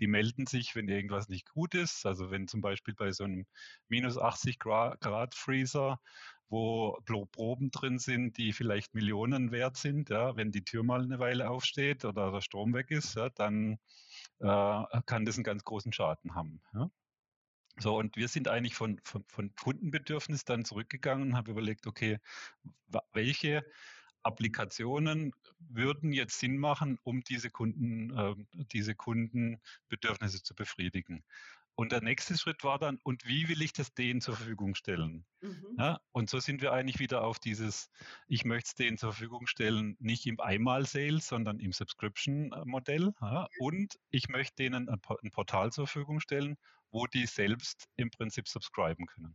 Die 0.00 0.06
melden 0.06 0.46
sich, 0.46 0.74
wenn 0.74 0.88
irgendwas 0.88 1.28
nicht 1.28 1.50
gut 1.50 1.74
ist. 1.74 2.06
Also 2.06 2.30
wenn 2.30 2.48
zum 2.48 2.60
Beispiel 2.60 2.94
bei 2.94 3.12
so 3.12 3.24
einem 3.24 3.46
minus 3.88 4.18
80 4.18 4.58
Grad 4.58 5.34
Freezer 5.34 6.00
wo 6.50 6.98
Proben 7.32 7.70
drin 7.70 7.98
sind, 7.98 8.36
die 8.36 8.52
vielleicht 8.52 8.94
Millionen 8.94 9.52
wert 9.52 9.76
sind. 9.76 10.10
Ja, 10.10 10.36
wenn 10.36 10.50
die 10.50 10.64
Tür 10.64 10.82
mal 10.82 11.02
eine 11.02 11.18
Weile 11.18 11.48
aufsteht 11.48 12.04
oder 12.04 12.32
der 12.32 12.40
Strom 12.40 12.74
weg 12.74 12.90
ist, 12.90 13.14
ja, 13.14 13.30
dann 13.30 13.78
äh, 14.40 14.84
kann 15.06 15.24
das 15.24 15.36
einen 15.36 15.44
ganz 15.44 15.64
großen 15.64 15.92
Schaden 15.92 16.34
haben. 16.34 16.60
Ja. 16.74 16.90
So, 17.78 17.96
und 17.96 18.16
wir 18.16 18.28
sind 18.28 18.48
eigentlich 18.48 18.74
von, 18.74 19.00
von, 19.04 19.24
von 19.28 19.54
Kundenbedürfnis 19.54 20.44
dann 20.44 20.64
zurückgegangen 20.64 21.30
und 21.30 21.36
haben 21.36 21.50
überlegt, 21.50 21.86
okay, 21.86 22.18
welche 23.12 23.64
Applikationen 24.22 25.32
würden 25.58 26.12
jetzt 26.12 26.38
Sinn 26.38 26.58
machen, 26.58 26.98
um 27.04 27.22
diese 27.22 27.50
Kunden, 27.50 28.10
äh, 28.16 28.34
diese 28.72 28.94
Kundenbedürfnisse 28.94 30.42
zu 30.42 30.54
befriedigen. 30.54 31.24
Und 31.76 31.92
der 31.92 32.02
nächste 32.02 32.36
Schritt 32.36 32.62
war 32.62 32.78
dann, 32.78 32.98
und 33.04 33.26
wie 33.26 33.48
will 33.48 33.62
ich 33.62 33.72
das 33.72 33.94
denen 33.94 34.20
zur 34.20 34.36
Verfügung 34.36 34.74
stellen? 34.74 35.24
Mhm. 35.40 35.76
Ja, 35.78 36.00
und 36.12 36.28
so 36.28 36.38
sind 36.38 36.60
wir 36.60 36.72
eigentlich 36.72 36.98
wieder 36.98 37.22
auf 37.22 37.38
dieses, 37.38 37.90
ich 38.26 38.44
möchte 38.44 38.68
es 38.68 38.74
denen 38.74 38.98
zur 38.98 39.12
Verfügung 39.12 39.46
stellen, 39.46 39.96
nicht 39.98 40.26
im 40.26 40.40
Einmal-Sale, 40.40 41.20
sondern 41.20 41.58
im 41.58 41.72
Subscription-Modell. 41.72 43.12
Ja, 43.20 43.48
und 43.58 43.98
ich 44.10 44.28
möchte 44.28 44.56
denen 44.56 44.88
ein 44.90 45.30
Portal 45.30 45.72
zur 45.72 45.86
Verfügung 45.86 46.20
stellen, 46.20 46.56
wo 46.90 47.06
die 47.06 47.24
selbst 47.26 47.88
im 47.96 48.10
Prinzip 48.10 48.46
subscriben 48.48 49.06
können. 49.06 49.34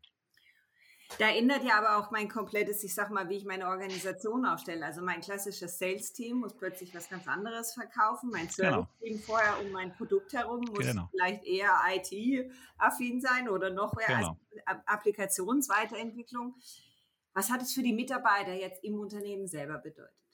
Da 1.19 1.29
ändert 1.29 1.63
ja 1.63 1.77
aber 1.77 1.97
auch 1.97 2.11
mein 2.11 2.27
komplettes, 2.27 2.83
ich 2.83 2.93
sag 2.93 3.09
mal, 3.09 3.29
wie 3.29 3.37
ich 3.37 3.45
meine 3.45 3.67
Organisation 3.67 4.45
aufstelle. 4.45 4.85
Also 4.85 5.01
mein 5.01 5.21
klassisches 5.21 5.77
Sales-Team 5.77 6.37
muss 6.37 6.53
plötzlich 6.53 6.93
was 6.93 7.09
ganz 7.09 7.27
anderes 7.27 7.73
verkaufen. 7.73 8.29
Mein 8.31 8.47
genau. 8.47 8.87
Service-Team 8.97 9.13
genau. 9.13 9.23
vorher 9.25 9.61
um 9.63 9.71
mein 9.71 9.93
Produkt 9.93 10.33
herum 10.33 10.61
muss 10.61 10.85
genau. 10.85 11.07
vielleicht 11.11 11.45
eher 11.45 11.71
IT-affin 11.89 13.21
sein 13.21 13.49
oder 13.49 13.69
noch 13.69 13.93
mehr 13.95 14.07
genau. 14.07 14.37
als 14.65 14.79
Applikationsweiterentwicklung. 14.85 16.55
Was 17.33 17.49
hat 17.49 17.61
es 17.61 17.73
für 17.73 17.83
die 17.83 17.93
Mitarbeiter 17.93 18.53
jetzt 18.53 18.83
im 18.83 18.99
Unternehmen 18.99 19.47
selber 19.47 19.77
bedeutet? 19.77 20.24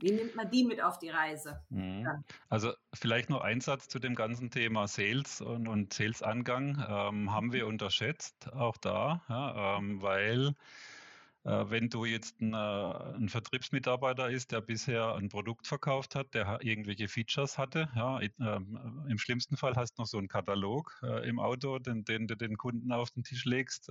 Wie 0.00 0.12
nimmt 0.12 0.36
man 0.36 0.50
die 0.50 0.64
mit 0.64 0.82
auf 0.82 0.98
die 0.98 1.10
Reise? 1.10 1.60
Mhm. 1.70 2.06
Also 2.48 2.72
vielleicht 2.94 3.30
noch 3.30 3.40
ein 3.40 3.60
Satz 3.60 3.88
zu 3.88 3.98
dem 3.98 4.14
ganzen 4.14 4.50
Thema 4.50 4.86
Sales 4.86 5.40
und, 5.40 5.66
und 5.66 5.92
Sales-Angang 5.92 6.84
ähm, 6.88 7.32
haben 7.32 7.52
wir 7.52 7.66
unterschätzt, 7.66 8.52
auch 8.52 8.76
da, 8.76 9.22
ja, 9.28 9.78
ähm, 9.78 10.00
weil 10.00 10.54
äh, 11.44 11.70
wenn 11.70 11.88
du 11.88 12.04
jetzt 12.04 12.40
ein, 12.40 12.52
äh, 12.52 12.56
ein, 13.16 13.28
Vertriebsmitarbeiter 13.28 14.30
ist, 14.30 14.52
der 14.52 14.60
bisher 14.60 15.14
ein 15.14 15.28
Produkt 15.28 15.66
verkauft 15.66 16.14
hat, 16.14 16.34
der 16.34 16.58
irgendwelche 16.62 17.08
Features 17.08 17.58
hatte, 17.58 17.88
ja, 17.96 18.20
äh, 18.20 18.28
im 18.38 19.18
schlimmsten 19.18 19.56
Fall 19.56 19.74
hast 19.74 19.94
du 19.94 20.02
noch 20.02 20.06
so 20.06 20.18
einen 20.18 20.28
Katalog 20.28 21.00
äh, 21.02 21.28
im 21.28 21.40
Auto, 21.40 21.78
den, 21.78 22.04
den 22.04 22.26
du 22.26 22.36
den 22.36 22.56
Kunden 22.56 22.92
auf 22.92 23.10
den 23.10 23.24
Tisch 23.24 23.44
legst. 23.44 23.88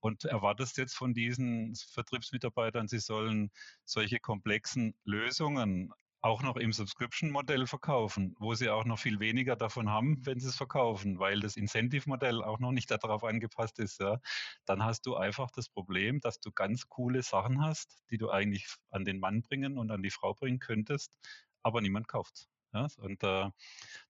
Und 0.00 0.24
erwartest 0.24 0.78
jetzt 0.78 0.96
von 0.96 1.14
diesen 1.14 1.74
Vertriebsmitarbeitern, 1.92 2.88
sie 2.88 3.00
sollen 3.00 3.50
solche 3.84 4.18
komplexen 4.18 4.94
Lösungen 5.04 5.92
auch 6.22 6.42
noch 6.42 6.56
im 6.56 6.72
Subscription-Modell 6.72 7.66
verkaufen, 7.66 8.34
wo 8.38 8.54
sie 8.54 8.68
auch 8.68 8.84
noch 8.84 8.98
viel 8.98 9.20
weniger 9.20 9.56
davon 9.56 9.88
haben, 9.88 10.24
wenn 10.26 10.38
sie 10.38 10.48
es 10.48 10.56
verkaufen, 10.56 11.18
weil 11.18 11.40
das 11.40 11.56
Incentive-Modell 11.56 12.42
auch 12.42 12.58
noch 12.58 12.72
nicht 12.72 12.90
darauf 12.90 13.24
angepasst 13.24 13.78
ist, 13.78 14.00
ja, 14.00 14.18
dann 14.66 14.84
hast 14.84 15.06
du 15.06 15.16
einfach 15.16 15.50
das 15.50 15.68
Problem, 15.68 16.20
dass 16.20 16.38
du 16.40 16.50
ganz 16.52 16.88
coole 16.88 17.22
Sachen 17.22 17.62
hast, 17.62 18.02
die 18.10 18.18
du 18.18 18.30
eigentlich 18.30 18.66
an 18.90 19.04
den 19.04 19.18
Mann 19.18 19.42
bringen 19.42 19.78
und 19.78 19.90
an 19.90 20.02
die 20.02 20.10
Frau 20.10 20.34
bringen 20.34 20.58
könntest, 20.58 21.16
aber 21.62 21.80
niemand 21.80 22.08
kauft. 22.08 22.48
Ja, 22.72 22.86
und 22.98 23.22
äh, 23.24 23.50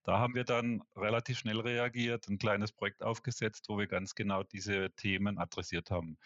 da 0.02 0.19
haben 0.19 0.35
wir 0.35 0.45
dann 0.45 0.83
relativ 0.95 1.38
schnell 1.38 1.61
reagiert, 1.61 2.29
ein 2.29 2.38
kleines 2.38 2.73
Projekt 2.73 3.02
aufgesetzt, 3.02 3.67
wo 3.69 3.79
wir 3.79 3.87
ganz 3.87 4.14
genau 4.14 4.43
diese 4.43 4.90
Themen 4.97 5.38
adressiert 5.38 5.90
haben. 5.90 6.19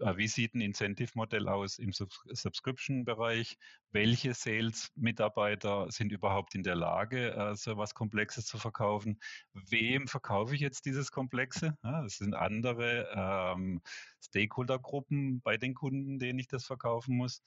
Äh, 0.00 0.16
wie 0.16 0.28
sieht 0.28 0.54
ein 0.54 0.60
Incentive-Modell 0.60 1.48
aus 1.48 1.78
im 1.78 1.92
Subscription-Bereich? 1.92 3.56
Welche 3.90 4.34
Sales-Mitarbeiter 4.34 5.90
sind 5.90 6.12
überhaupt 6.12 6.54
in 6.54 6.62
der 6.62 6.74
Lage, 6.74 7.34
äh, 7.34 7.56
so 7.56 7.72
etwas 7.72 7.94
Komplexes 7.94 8.46
zu 8.46 8.58
verkaufen? 8.58 9.18
Wem 9.54 10.06
verkaufe 10.06 10.54
ich 10.54 10.60
jetzt 10.60 10.84
dieses 10.84 11.10
Komplexe? 11.10 11.76
Das 11.82 12.18
sind 12.18 12.34
andere 12.34 13.08
ähm, 13.14 13.80
Stakeholder-Gruppen 14.20 15.40
bei 15.40 15.56
den 15.56 15.74
Kunden, 15.74 16.18
denen 16.18 16.38
ich 16.38 16.48
das 16.48 16.66
verkaufen 16.66 17.16
muss. 17.16 17.42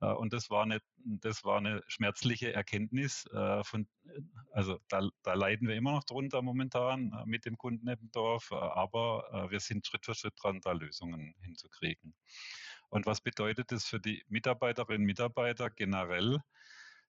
Äh, 0.00 0.12
und 0.12 0.32
das 0.32 0.50
war 0.50 0.64
eine, 0.64 0.80
das 0.96 1.44
war 1.44 1.58
eine 1.58 1.82
schmerzliche 1.86 2.52
Erkenntnis. 2.52 3.24
Von, 3.62 3.86
also 4.50 4.78
da, 4.88 5.08
da 5.22 5.34
leiden 5.34 5.68
wir 5.68 5.76
immer 5.76 5.92
noch 5.92 6.04
drunter 6.04 6.42
momentan 6.42 7.12
mit 7.26 7.44
dem 7.44 7.56
Kunden 7.56 7.86
Eppendorf, 7.86 8.50
aber 8.50 9.46
wir 9.50 9.60
sind 9.60 9.86
Schritt 9.86 10.04
für 10.04 10.14
Schritt 10.14 10.34
dran, 10.40 10.60
da 10.60 10.72
Lösungen 10.72 11.34
hinzukriegen. 11.42 11.85
Und 12.88 13.06
was 13.06 13.20
bedeutet 13.20 13.72
das 13.72 13.86
für 13.86 14.00
die 14.00 14.24
Mitarbeiterinnen 14.28 15.02
und 15.02 15.06
Mitarbeiter 15.06 15.70
generell? 15.70 16.40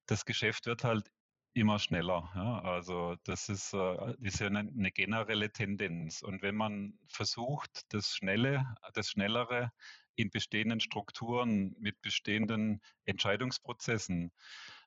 Das 0.05 0.25
Geschäft 0.25 0.65
wird 0.65 0.84
halt 0.84 1.10
immer 1.53 1.79
schneller. 1.79 2.31
Ja? 2.36 2.62
Also 2.62 3.15
das 3.24 3.50
ist, 3.50 3.74
äh, 3.74 4.13
ist 4.22 4.39
ja 4.39 4.48
eine, 4.48 4.60
eine, 4.60 4.91
generelle 4.91 5.51
Tendenz. 5.51 6.22
Und 6.22 6.41
wenn 6.41 6.55
man 6.55 6.98
versucht, 7.07 7.81
das 7.89 8.13
Schnelle, 8.15 8.65
das 8.93 9.10
Schnellere 9.10 9.72
in 10.15 10.29
bestehenden 10.29 10.79
Strukturen 10.79 11.75
mit 11.79 12.01
bestehenden 12.01 12.81
Entscheidungsprozessen 13.05 14.31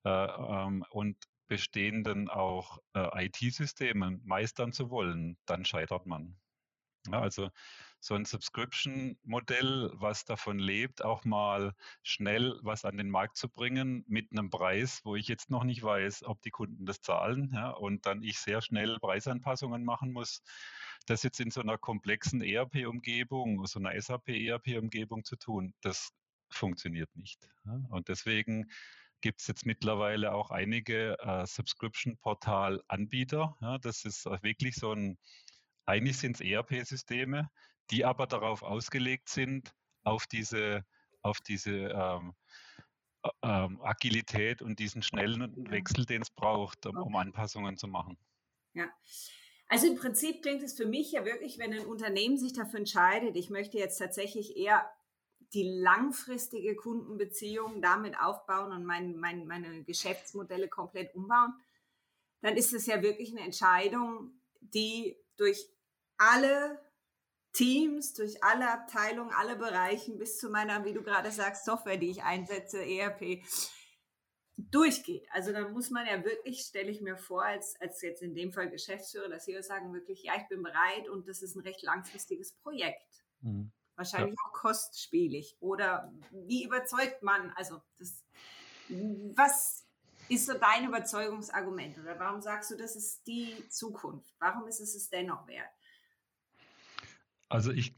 äh, 0.04 0.10
ähm, 0.10 0.84
und 0.90 1.16
bestehenden 1.48 2.28
auch 2.28 2.78
äh, 2.94 3.26
IT-Systemen 3.26 4.20
meistern 4.24 4.72
zu 4.72 4.90
wollen, 4.90 5.36
dann 5.46 5.64
scheitert 5.64 6.06
man. 6.06 6.36
Ja, 7.08 7.20
also 7.20 7.50
so 8.00 8.14
ein 8.14 8.24
Subscription-Modell, 8.24 9.92
was 9.94 10.24
davon 10.24 10.58
lebt, 10.58 11.04
auch 11.04 11.24
mal 11.24 11.74
schnell 12.02 12.58
was 12.62 12.86
an 12.86 12.96
den 12.96 13.10
Markt 13.10 13.36
zu 13.36 13.48
bringen 13.48 14.04
mit 14.08 14.32
einem 14.32 14.48
Preis, 14.48 15.02
wo 15.04 15.16
ich 15.16 15.28
jetzt 15.28 15.50
noch 15.50 15.64
nicht 15.64 15.82
weiß, 15.82 16.24
ob 16.24 16.40
die 16.40 16.50
Kunden 16.50 16.86
das 16.86 17.02
zahlen 17.02 17.52
ja, 17.54 17.70
und 17.70 18.06
dann 18.06 18.22
ich 18.22 18.38
sehr 18.38 18.62
schnell 18.62 18.98
Preisanpassungen 18.98 19.84
machen 19.84 20.12
muss. 20.12 20.42
Das 21.06 21.22
jetzt 21.22 21.40
in 21.40 21.50
so 21.50 21.60
einer 21.60 21.76
komplexen 21.76 22.42
ERP-Umgebung, 22.42 23.66
so 23.66 23.78
einer 23.78 24.00
SAP-ERP-Umgebung 24.00 25.24
zu 25.24 25.36
tun, 25.36 25.74
das 25.82 26.10
funktioniert 26.50 27.14
nicht. 27.14 27.50
Ja. 27.66 27.82
Und 27.90 28.08
deswegen 28.08 28.70
gibt 29.20 29.42
es 29.42 29.46
jetzt 29.46 29.66
mittlerweile 29.66 30.32
auch 30.32 30.50
einige 30.50 31.18
äh, 31.20 31.46
Subscription-Portal-Anbieter. 31.46 33.56
Ja, 33.60 33.76
das 33.78 34.06
ist 34.06 34.24
wirklich 34.42 34.76
so 34.76 34.92
ein, 34.92 35.18
eigentlich 35.84 36.16
sind 36.18 36.36
es 36.36 36.40
ERP-Systeme, 36.40 37.50
die 37.90 38.04
aber 38.04 38.26
darauf 38.26 38.62
ausgelegt 38.62 39.28
sind, 39.28 39.74
auf 40.04 40.26
diese, 40.26 40.84
auf 41.22 41.40
diese 41.40 41.70
ähm, 41.70 42.34
ähm, 43.42 43.80
Agilität 43.82 44.62
und 44.62 44.78
diesen 44.78 45.02
schnellen 45.02 45.70
Wechsel, 45.70 46.06
den 46.06 46.22
es 46.22 46.30
braucht, 46.30 46.86
um, 46.86 46.96
um 46.96 47.16
Anpassungen 47.16 47.76
zu 47.76 47.86
machen. 47.88 48.16
Ja. 48.74 48.88
Also 49.68 49.86
im 49.86 49.96
Prinzip 49.96 50.42
klingt 50.42 50.62
es 50.62 50.76
für 50.76 50.86
mich 50.86 51.12
ja 51.12 51.24
wirklich, 51.24 51.58
wenn 51.58 51.72
ein 51.72 51.86
Unternehmen 51.86 52.38
sich 52.38 52.52
dafür 52.52 52.80
entscheidet, 52.80 53.36
ich 53.36 53.50
möchte 53.50 53.78
jetzt 53.78 53.98
tatsächlich 53.98 54.56
eher 54.56 54.90
die 55.52 55.62
langfristige 55.62 56.76
Kundenbeziehung 56.76 57.82
damit 57.82 58.18
aufbauen 58.18 58.72
und 58.72 58.84
mein, 58.84 59.16
mein, 59.16 59.46
meine 59.46 59.84
Geschäftsmodelle 59.84 60.68
komplett 60.68 61.14
umbauen, 61.14 61.54
dann 62.40 62.56
ist 62.56 62.72
es 62.72 62.86
ja 62.86 63.02
wirklich 63.02 63.30
eine 63.30 63.42
Entscheidung, 63.42 64.32
die 64.60 65.16
durch 65.36 65.68
alle 66.16 66.80
Teams, 67.52 68.14
durch 68.14 68.42
alle 68.44 68.70
Abteilungen, 68.70 69.32
alle 69.32 69.56
Bereichen 69.56 70.18
bis 70.18 70.38
zu 70.38 70.50
meiner, 70.50 70.84
wie 70.84 70.92
du 70.92 71.02
gerade 71.02 71.30
sagst, 71.30 71.64
Software, 71.64 71.96
die 71.96 72.10
ich 72.10 72.22
einsetze, 72.22 72.84
ERP, 72.84 73.42
durchgeht. 74.56 75.26
Also 75.32 75.52
da 75.52 75.68
muss 75.68 75.90
man 75.90 76.06
ja 76.06 76.24
wirklich, 76.24 76.60
stelle 76.60 76.90
ich 76.90 77.00
mir 77.00 77.16
vor, 77.16 77.44
als, 77.44 77.80
als 77.80 78.02
jetzt 78.02 78.22
in 78.22 78.34
dem 78.34 78.52
Fall 78.52 78.70
Geschäftsführer, 78.70 79.28
dass 79.28 79.44
sie 79.44 79.60
sagen 79.62 79.92
wirklich, 79.92 80.22
ja, 80.22 80.34
ich 80.36 80.46
bin 80.48 80.62
bereit 80.62 81.08
und 81.08 81.28
das 81.28 81.42
ist 81.42 81.56
ein 81.56 81.62
recht 81.62 81.82
langfristiges 81.82 82.52
Projekt. 82.52 83.24
Mhm. 83.40 83.72
Wahrscheinlich 83.96 84.38
ja. 84.38 84.48
auch 84.48 84.52
kostspielig. 84.52 85.56
Oder 85.60 86.12
wie 86.30 86.64
überzeugt 86.64 87.22
man? 87.22 87.50
Also 87.56 87.80
das, 87.98 88.24
was 88.88 89.86
ist 90.28 90.46
so 90.46 90.54
dein 90.54 90.86
Überzeugungsargument? 90.86 91.98
Oder 91.98 92.18
warum 92.18 92.40
sagst 92.40 92.70
du, 92.70 92.76
das 92.76 92.96
ist 92.96 93.26
die 93.26 93.68
Zukunft? 93.68 94.34
Warum 94.38 94.68
ist 94.68 94.80
es 94.80 94.94
es 94.94 95.10
dennoch 95.10 95.46
wert? 95.46 95.70
Also 97.50 97.72
ich, 97.72 97.92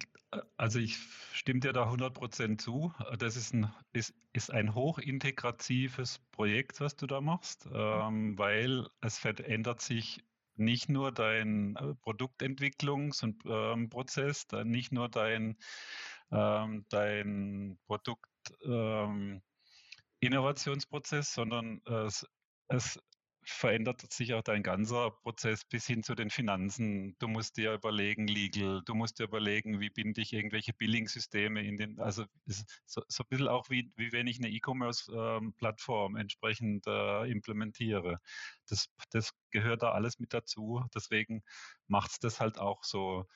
also 0.56 0.78
ich 0.78 0.96
stimme 1.34 1.60
dir 1.60 1.74
da 1.74 1.84
100 1.84 2.14
Prozent 2.14 2.62
zu. 2.62 2.94
Das 3.18 3.36
ist 3.36 3.52
ein, 3.52 3.70
ist, 3.92 4.14
ist 4.32 4.50
ein 4.50 4.74
hochintegratives 4.74 6.20
Projekt, 6.32 6.80
was 6.80 6.96
du 6.96 7.06
da 7.06 7.20
machst, 7.20 7.68
ähm, 7.72 8.38
weil 8.38 8.88
es 9.02 9.18
verändert 9.18 9.82
sich 9.82 10.24
nicht 10.56 10.88
nur 10.88 11.12
dein 11.12 11.76
äh, 11.76 11.94
Produktentwicklungsprozess, 11.96 14.46
ähm, 14.54 14.70
nicht 14.70 14.90
nur 14.90 15.10
dein, 15.10 15.58
ähm, 16.30 16.86
dein 16.88 17.78
Produkt 17.86 18.30
ähm, 18.64 19.42
Innovationsprozess, 20.20 21.34
sondern 21.34 21.82
es, 21.84 22.26
es 22.68 22.98
verändert 23.44 24.12
sich 24.12 24.34
auch 24.34 24.42
dein 24.42 24.62
ganzer 24.62 25.10
Prozess 25.10 25.64
bis 25.64 25.86
hin 25.86 26.02
zu 26.02 26.14
den 26.14 26.30
Finanzen. 26.30 27.16
Du 27.18 27.28
musst 27.28 27.56
dir 27.56 27.74
überlegen, 27.74 28.28
legal, 28.28 28.82
du 28.84 28.94
musst 28.94 29.18
dir 29.18 29.24
überlegen, 29.24 29.80
wie 29.80 29.90
binde 29.90 30.20
ich 30.20 30.32
irgendwelche 30.32 30.72
Billing-Systeme 30.72 31.62
in 31.62 31.76
den, 31.76 32.00
also 32.00 32.24
so, 32.46 33.02
so 33.08 33.22
ein 33.24 33.26
bisschen 33.28 33.48
auch 33.48 33.68
wie, 33.70 33.92
wie 33.96 34.12
wenn 34.12 34.26
ich 34.26 34.38
eine 34.38 34.48
E-Commerce-Plattform 34.48 36.16
ähm, 36.16 36.20
entsprechend 36.20 36.86
äh, 36.86 37.30
implementiere. 37.30 38.20
Das, 38.68 38.88
das 39.10 39.32
gehört 39.50 39.82
da 39.82 39.92
alles 39.92 40.18
mit 40.18 40.32
dazu. 40.32 40.84
Deswegen 40.94 41.42
macht 41.88 42.12
es 42.12 42.18
das 42.18 42.40
halt 42.40 42.58
auch 42.58 42.84
so 42.84 43.26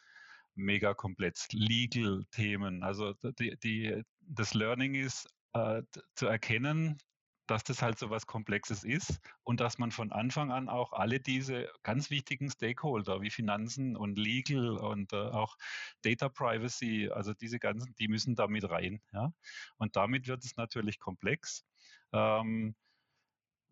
mega 0.55 0.95
komplex. 0.95 1.49
Legal-Themen, 1.53 2.83
also 2.83 3.15
die, 3.39 3.57
die, 3.59 4.03
das 4.21 4.55
Learning 4.55 4.95
ist, 4.95 5.29
äh, 5.53 5.83
zu 6.15 6.27
erkennen, 6.27 6.99
dass 7.47 7.65
das 7.65 7.83
halt 7.83 7.99
so 7.99 8.11
was 8.11 8.27
Komplexes 8.27 8.85
ist 8.85 9.21
und 9.45 9.61
dass 9.61 9.79
man 9.79 9.91
von 9.91 10.13
Anfang 10.13 10.51
an 10.51 10.69
auch 10.69 10.93
alle 10.93 11.21
diese 11.21 11.71
ganz 11.83 12.11
wichtigen 12.11 12.51
Stakeholder 12.51 13.21
wie 13.21 13.31
Finanzen 13.31 13.97
und 13.97 14.19
Legal 14.19 14.77
und 14.77 15.13
äh, 15.13 15.17
auch 15.17 15.57
Data 16.03 16.29
Privacy, 16.29 17.11
also 17.11 17.35
diese 17.35 17.59
ganzen, 17.59 17.95
die 17.99 18.09
müssen 18.09 18.35
da 18.35 18.47
mit 18.47 18.69
rein. 18.69 19.01
Ja? 19.13 19.33
Und 19.77 19.97
damit 19.97 20.27
wird 20.27 20.45
es 20.45 20.57
natürlich 20.57 20.99
komplex. 20.99 21.65
Ähm, 22.13 22.75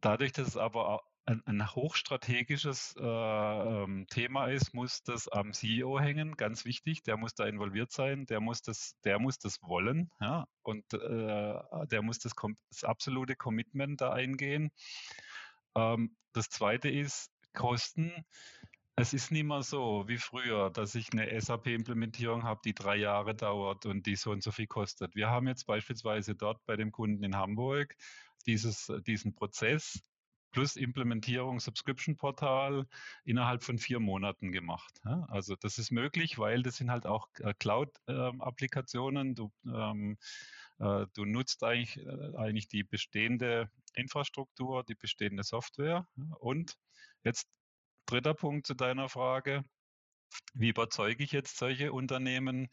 dadurch, 0.00 0.32
dass 0.32 0.48
es 0.48 0.56
aber 0.56 1.02
ein, 1.26 1.42
ein 1.46 1.74
hochstrategisches 1.74 2.94
äh, 2.98 3.02
ähm, 3.02 4.06
Thema 4.08 4.46
ist, 4.46 4.74
muss 4.74 5.02
das 5.02 5.28
am 5.28 5.52
CEO 5.52 5.98
hängen, 5.98 6.36
ganz 6.36 6.64
wichtig. 6.64 7.02
Der 7.02 7.16
muss 7.16 7.34
da 7.34 7.46
involviert 7.46 7.92
sein, 7.92 8.26
der 8.26 8.40
muss 8.40 8.62
das, 8.62 8.96
der 9.04 9.18
muss 9.18 9.38
das 9.38 9.62
wollen, 9.62 10.10
ja, 10.20 10.46
und 10.62 10.92
äh, 10.92 11.86
der 11.86 12.02
muss 12.02 12.18
das, 12.18 12.34
das, 12.70 12.84
absolute 12.84 13.36
Commitment 13.36 14.00
da 14.00 14.12
eingehen. 14.12 14.70
Ähm, 15.74 16.16
das 16.32 16.50
zweite 16.50 16.90
ist 16.90 17.30
Kosten. 17.54 18.12
Es 18.96 19.12
ist 19.12 19.32
nicht 19.32 19.44
mehr 19.44 19.62
so 19.62 20.04
wie 20.06 20.18
früher, 20.18 20.70
dass 20.70 20.94
ich 20.94 21.12
eine 21.12 21.40
SAP-Implementierung 21.40 22.44
habe, 22.44 22.60
die 22.64 22.74
drei 22.74 22.96
Jahre 22.96 23.34
dauert 23.34 23.86
und 23.86 24.06
die 24.06 24.14
so 24.14 24.30
und 24.30 24.42
so 24.42 24.52
viel 24.52 24.68
kostet. 24.68 25.16
Wir 25.16 25.30
haben 25.30 25.48
jetzt 25.48 25.66
beispielsweise 25.66 26.36
dort 26.36 26.64
bei 26.64 26.76
dem 26.76 26.92
Kunden 26.92 27.24
in 27.24 27.36
Hamburg 27.36 27.96
dieses, 28.46 28.92
diesen 29.04 29.34
Prozess 29.34 30.04
plus 30.54 30.76
Implementierung 30.76 31.58
Subscription-Portal 31.58 32.86
innerhalb 33.24 33.64
von 33.64 33.76
vier 33.76 33.98
Monaten 33.98 34.52
gemacht. 34.52 35.00
Also 35.26 35.56
das 35.56 35.78
ist 35.78 35.90
möglich, 35.90 36.38
weil 36.38 36.62
das 36.62 36.76
sind 36.76 36.92
halt 36.92 37.06
auch 37.06 37.28
äh, 37.40 37.52
Cloud-Applikationen. 37.58 39.34
Du, 39.34 39.52
ähm, 39.66 40.16
äh, 40.78 41.06
du 41.12 41.24
nutzt 41.24 41.64
eigentlich, 41.64 41.98
äh, 41.98 42.36
eigentlich 42.36 42.68
die 42.68 42.84
bestehende 42.84 43.68
Infrastruktur, 43.94 44.84
die 44.84 44.94
bestehende 44.94 45.42
Software. 45.42 46.06
Und 46.38 46.78
jetzt 47.24 47.48
dritter 48.06 48.34
Punkt 48.34 48.68
zu 48.68 48.74
deiner 48.74 49.08
Frage. 49.08 49.64
Wie 50.54 50.68
überzeuge 50.68 51.24
ich 51.24 51.32
jetzt 51.32 51.58
solche 51.58 51.92
Unternehmen? 51.92 52.68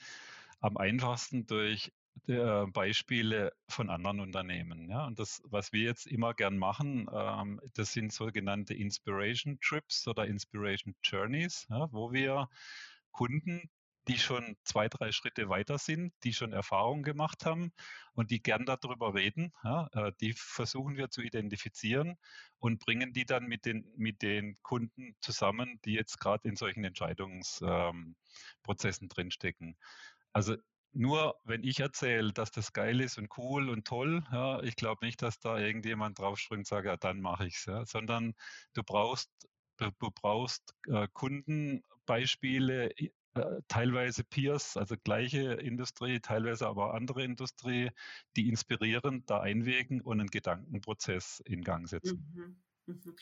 Am 0.59 0.77
einfachsten 0.77 1.47
durch 1.47 1.91
äh, 2.27 2.65
Beispiele 2.67 3.51
von 3.67 3.89
anderen 3.89 4.19
Unternehmen. 4.19 4.89
Ja? 4.89 5.05
Und 5.05 5.19
das, 5.19 5.41
was 5.45 5.73
wir 5.73 5.81
jetzt 5.81 6.07
immer 6.07 6.33
gern 6.33 6.57
machen, 6.57 7.07
ähm, 7.11 7.59
das 7.73 7.93
sind 7.93 8.13
sogenannte 8.13 8.73
Inspiration 8.73 9.59
Trips 9.59 10.07
oder 10.07 10.27
Inspiration 10.27 10.95
Journeys, 11.03 11.65
ja, 11.69 11.87
wo 11.91 12.11
wir 12.11 12.47
Kunden, 13.11 13.69
die 14.07 14.17
schon 14.17 14.55
zwei, 14.63 14.87
drei 14.87 15.11
Schritte 15.11 15.49
weiter 15.49 15.77
sind, 15.77 16.13
die 16.23 16.33
schon 16.33 16.53
Erfahrungen 16.53 17.03
gemacht 17.03 17.45
haben 17.45 17.71
und 18.13 18.31
die 18.31 18.41
gern 18.41 18.65
darüber 18.65 19.13
reden, 19.13 19.53
ja, 19.63 19.87
äh, 19.93 20.11
die 20.21 20.33
versuchen 20.33 20.97
wir 20.97 21.09
zu 21.09 21.21
identifizieren 21.21 22.17
und 22.59 22.79
bringen 22.79 23.13
die 23.13 23.25
dann 23.25 23.45
mit 23.45 23.65
den, 23.65 23.91
mit 23.95 24.21
den 24.21 24.57
Kunden 24.63 25.15
zusammen, 25.21 25.79
die 25.85 25.93
jetzt 25.93 26.19
gerade 26.19 26.47
in 26.47 26.55
solchen 26.55 26.83
Entscheidungsprozessen 26.83 29.05
ähm, 29.05 29.09
drinstecken. 29.09 29.77
Also 30.33 30.55
nur 30.93 31.35
wenn 31.43 31.63
ich 31.63 31.79
erzähle, 31.79 32.33
dass 32.33 32.51
das 32.51 32.73
geil 32.73 32.99
ist 33.01 33.17
und 33.17 33.29
cool 33.37 33.69
und 33.69 33.85
toll, 33.85 34.23
ja, 34.31 34.61
ich 34.61 34.75
glaube 34.75 35.05
nicht, 35.05 35.21
dass 35.21 35.39
da 35.39 35.57
irgendjemand 35.57 36.19
draufspringt 36.19 36.59
und 36.59 36.67
sagt, 36.67 36.85
ja, 36.85 36.97
dann 36.97 37.21
mache 37.21 37.47
ich's, 37.47 37.65
ja, 37.65 37.85
sondern 37.85 38.33
du 38.73 38.83
brauchst, 38.83 39.29
du, 39.77 39.89
brauchst 39.99 40.75
äh, 40.87 41.07
Kundenbeispiele, 41.13 42.91
äh, 42.97 43.61
teilweise 43.67 44.23
Peers, 44.25 44.75
also 44.75 44.95
gleiche 45.03 45.53
Industrie, 45.53 46.19
teilweise 46.19 46.67
aber 46.67 46.93
andere 46.93 47.23
Industrie, 47.23 47.91
die 48.35 48.49
inspirierend 48.49 49.29
da 49.29 49.39
einwirken 49.39 50.01
und 50.01 50.19
einen 50.19 50.29
Gedankenprozess 50.29 51.41
in 51.45 51.63
Gang 51.63 51.87
setzen. 51.87 52.29
Mhm. 52.33 52.61
Mhm. 52.91 53.15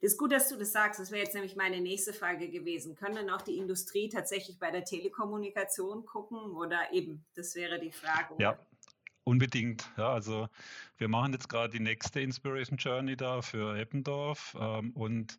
Das 0.00 0.12
ist 0.12 0.18
gut, 0.18 0.32
dass 0.32 0.48
du 0.48 0.56
das 0.56 0.72
sagst. 0.72 0.98
Das 0.98 1.10
wäre 1.10 1.22
jetzt 1.22 1.34
nämlich 1.34 1.56
meine 1.56 1.80
nächste 1.80 2.12
Frage 2.12 2.48
gewesen. 2.48 2.94
Können 2.94 3.16
dann 3.16 3.30
auch 3.30 3.42
die 3.42 3.58
Industrie 3.58 4.08
tatsächlich 4.08 4.58
bei 4.58 4.70
der 4.70 4.84
Telekommunikation 4.84 6.06
gucken 6.06 6.38
oder 6.38 6.92
eben, 6.92 7.24
das 7.34 7.54
wäre 7.54 7.78
die 7.78 7.92
Frage. 7.92 8.34
Ja, 8.38 8.58
unbedingt. 9.24 9.90
Ja, 9.98 10.12
also 10.12 10.48
wir 10.96 11.08
machen 11.08 11.34
jetzt 11.34 11.48
gerade 11.48 11.70
die 11.70 11.80
nächste 11.80 12.20
Inspiration 12.20 12.78
Journey 12.78 13.16
da 13.16 13.42
für 13.42 13.78
Eppendorf 13.78 14.56
ähm, 14.58 14.92
und 14.92 15.38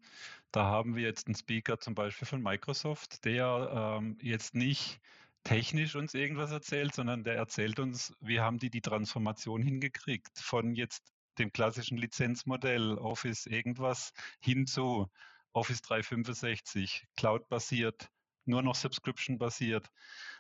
da 0.51 0.65
haben 0.65 0.95
wir 0.95 1.03
jetzt 1.03 1.27
einen 1.27 1.35
Speaker 1.35 1.79
zum 1.79 1.95
Beispiel 1.95 2.27
von 2.27 2.43
Microsoft, 2.43 3.25
der 3.25 3.97
ähm, 3.99 4.17
jetzt 4.21 4.53
nicht 4.53 4.99
technisch 5.43 5.95
uns 5.95 6.13
irgendwas 6.13 6.51
erzählt, 6.51 6.93
sondern 6.93 7.23
der 7.23 7.35
erzählt 7.35 7.79
uns, 7.79 8.13
wie 8.19 8.39
haben 8.39 8.59
die 8.59 8.69
die 8.69 8.81
Transformation 8.81 9.63
hingekriegt 9.63 10.37
von 10.37 10.75
jetzt 10.75 11.11
dem 11.37 11.51
klassischen 11.51 11.97
Lizenzmodell 11.97 12.97
Office 12.97 13.45
irgendwas 13.45 14.13
hin 14.39 14.67
zu 14.67 15.09
Office 15.53 15.81
365, 15.81 17.07
Cloud-basiert, 17.15 18.09
nur 18.45 18.61
noch 18.61 18.75
Subscription-basiert. 18.75 19.89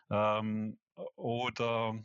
Ähm, 0.09 0.77
oder 1.15 1.95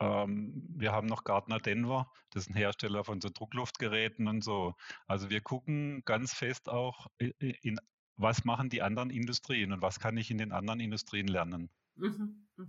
ähm, 0.00 0.52
wir 0.68 0.92
haben 0.92 1.06
noch 1.06 1.24
Gartner 1.24 1.58
Denver, 1.58 2.10
das 2.30 2.44
ist 2.44 2.50
ein 2.50 2.56
Hersteller 2.56 3.04
von 3.04 3.20
so 3.20 3.28
Druckluftgeräten 3.32 4.28
und 4.28 4.42
so. 4.42 4.74
Also 5.06 5.30
wir 5.30 5.40
gucken 5.40 6.02
ganz 6.04 6.34
fest 6.34 6.68
auch 6.68 7.06
in, 7.18 7.78
was 8.16 8.44
machen 8.44 8.68
die 8.68 8.82
anderen 8.82 9.10
Industrien 9.10 9.72
und 9.72 9.82
was 9.82 10.00
kann 10.00 10.16
ich 10.16 10.30
in 10.30 10.38
den 10.38 10.52
anderen 10.52 10.80
Industrien 10.80 11.28
lernen. 11.28 11.70
Mhm, 11.96 12.46
mh. 12.56 12.66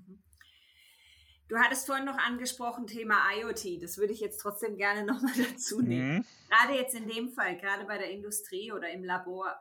Du 1.48 1.58
hattest 1.58 1.86
vorhin 1.86 2.06
noch 2.06 2.18
angesprochen, 2.18 2.88
Thema 2.88 3.22
IoT. 3.36 3.82
Das 3.82 3.98
würde 3.98 4.14
ich 4.14 4.20
jetzt 4.20 4.40
trotzdem 4.40 4.78
gerne 4.78 5.06
nochmal 5.12 5.34
dazu 5.36 5.82
nehmen. 5.82 6.18
Mhm. 6.18 6.26
Gerade 6.50 6.74
jetzt 6.74 6.96
in 6.96 7.08
dem 7.08 7.30
Fall, 7.30 7.58
gerade 7.58 7.86
bei 7.86 7.98
der 7.98 8.12
Industrie 8.12 8.72
oder 8.72 8.90
im 8.90 9.04
Labor, 9.04 9.58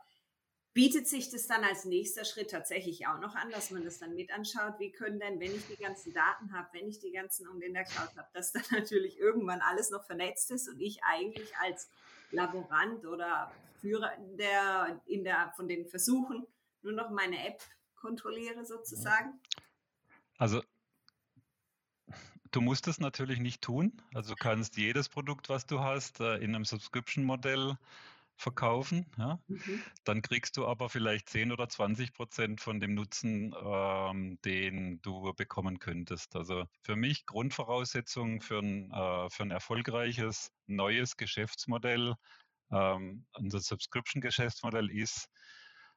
bietet 0.72 1.08
sich 1.08 1.30
das 1.30 1.46
dann 1.46 1.64
als 1.64 1.86
nächster 1.86 2.26
Schritt 2.26 2.50
tatsächlich 2.50 3.06
auch 3.06 3.18
noch 3.18 3.34
an, 3.34 3.50
dass 3.50 3.70
man 3.70 3.82
das 3.82 3.98
dann 3.98 4.14
mit 4.14 4.30
anschaut. 4.30 4.74
Wie 4.78 4.92
können 4.92 5.18
denn, 5.18 5.40
wenn 5.40 5.54
ich 5.54 5.66
die 5.68 5.82
ganzen 5.82 6.12
Daten 6.12 6.52
habe, 6.52 6.68
wenn 6.72 6.86
ich 6.86 6.98
die 6.98 7.12
ganzen 7.12 7.48
und 7.48 7.62
in 7.62 7.72
der 7.72 7.84
Cloud 7.84 8.14
habe, 8.16 8.28
dass 8.34 8.52
dann 8.52 8.64
natürlich 8.70 9.18
irgendwann 9.18 9.62
alles 9.62 9.90
noch 9.90 10.04
vernetzt 10.04 10.50
ist 10.50 10.68
und 10.68 10.78
ich 10.80 11.02
eigentlich 11.02 11.56
als 11.56 11.88
Laborant 12.30 13.06
oder 13.06 13.50
Führer 13.80 14.12
der, 14.38 15.00
in 15.06 15.24
der, 15.24 15.52
von 15.56 15.66
den 15.66 15.86
Versuchen 15.86 16.46
nur 16.82 16.92
noch 16.92 17.10
meine 17.10 17.46
App 17.46 17.62
kontrolliere 17.94 18.66
sozusagen? 18.66 19.40
Also 20.36 20.62
Du 22.56 22.62
musst 22.62 22.88
es 22.88 23.00
natürlich 23.00 23.38
nicht 23.38 23.60
tun. 23.60 23.92
Also 24.14 24.30
du 24.30 24.36
kannst 24.36 24.78
jedes 24.78 25.10
Produkt, 25.10 25.50
was 25.50 25.66
du 25.66 25.80
hast, 25.80 26.20
äh, 26.20 26.36
in 26.36 26.54
einem 26.54 26.64
Subscription-Modell 26.64 27.76
verkaufen. 28.34 29.04
Ja? 29.18 29.38
Mhm. 29.46 29.82
Dann 30.04 30.22
kriegst 30.22 30.56
du 30.56 30.66
aber 30.66 30.88
vielleicht 30.88 31.28
10 31.28 31.52
oder 31.52 31.68
20 31.68 32.14
Prozent 32.14 32.62
von 32.62 32.80
dem 32.80 32.94
Nutzen, 32.94 33.54
ähm, 33.62 34.38
den 34.46 35.02
du 35.02 35.34
bekommen 35.34 35.80
könntest. 35.80 36.34
Also 36.34 36.64
für 36.80 36.96
mich 36.96 37.26
Grundvoraussetzung 37.26 38.40
für 38.40 38.60
ein, 38.60 38.90
äh, 38.90 39.28
für 39.28 39.42
ein 39.42 39.50
erfolgreiches 39.50 40.50
neues 40.66 41.18
Geschäftsmodell, 41.18 42.14
ähm, 42.70 43.26
unser 43.34 43.60
Subscription-Geschäftsmodell 43.60 44.90
ist 44.90 45.28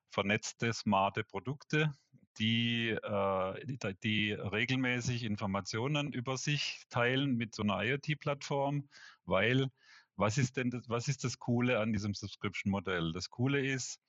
vernetzte, 0.09 0.73
smarte 0.73 1.23
Produkte, 1.23 1.93
die, 2.39 2.89
äh, 2.89 3.65
die, 3.65 3.79
die, 4.03 4.31
regelmäßig 4.33 5.23
Informationen 5.23 6.13
über 6.13 6.37
sich 6.37 6.83
teilen 6.89 7.35
mit 7.35 7.53
so 7.53 7.63
einer 7.63 7.83
IoT-Plattform, 7.83 8.87
weil 9.25 9.69
was 10.15 10.37
ist 10.37 10.57
denn 10.57 10.69
das, 10.69 10.89
was 10.89 11.07
ist 11.07 11.23
das 11.23 11.39
Coole 11.39 11.79
an 11.79 11.93
diesem 11.93 12.13
Subscription-Modell? 12.13 13.13
Das 13.13 13.29
Coole 13.29 13.65
ist, 13.65 14.01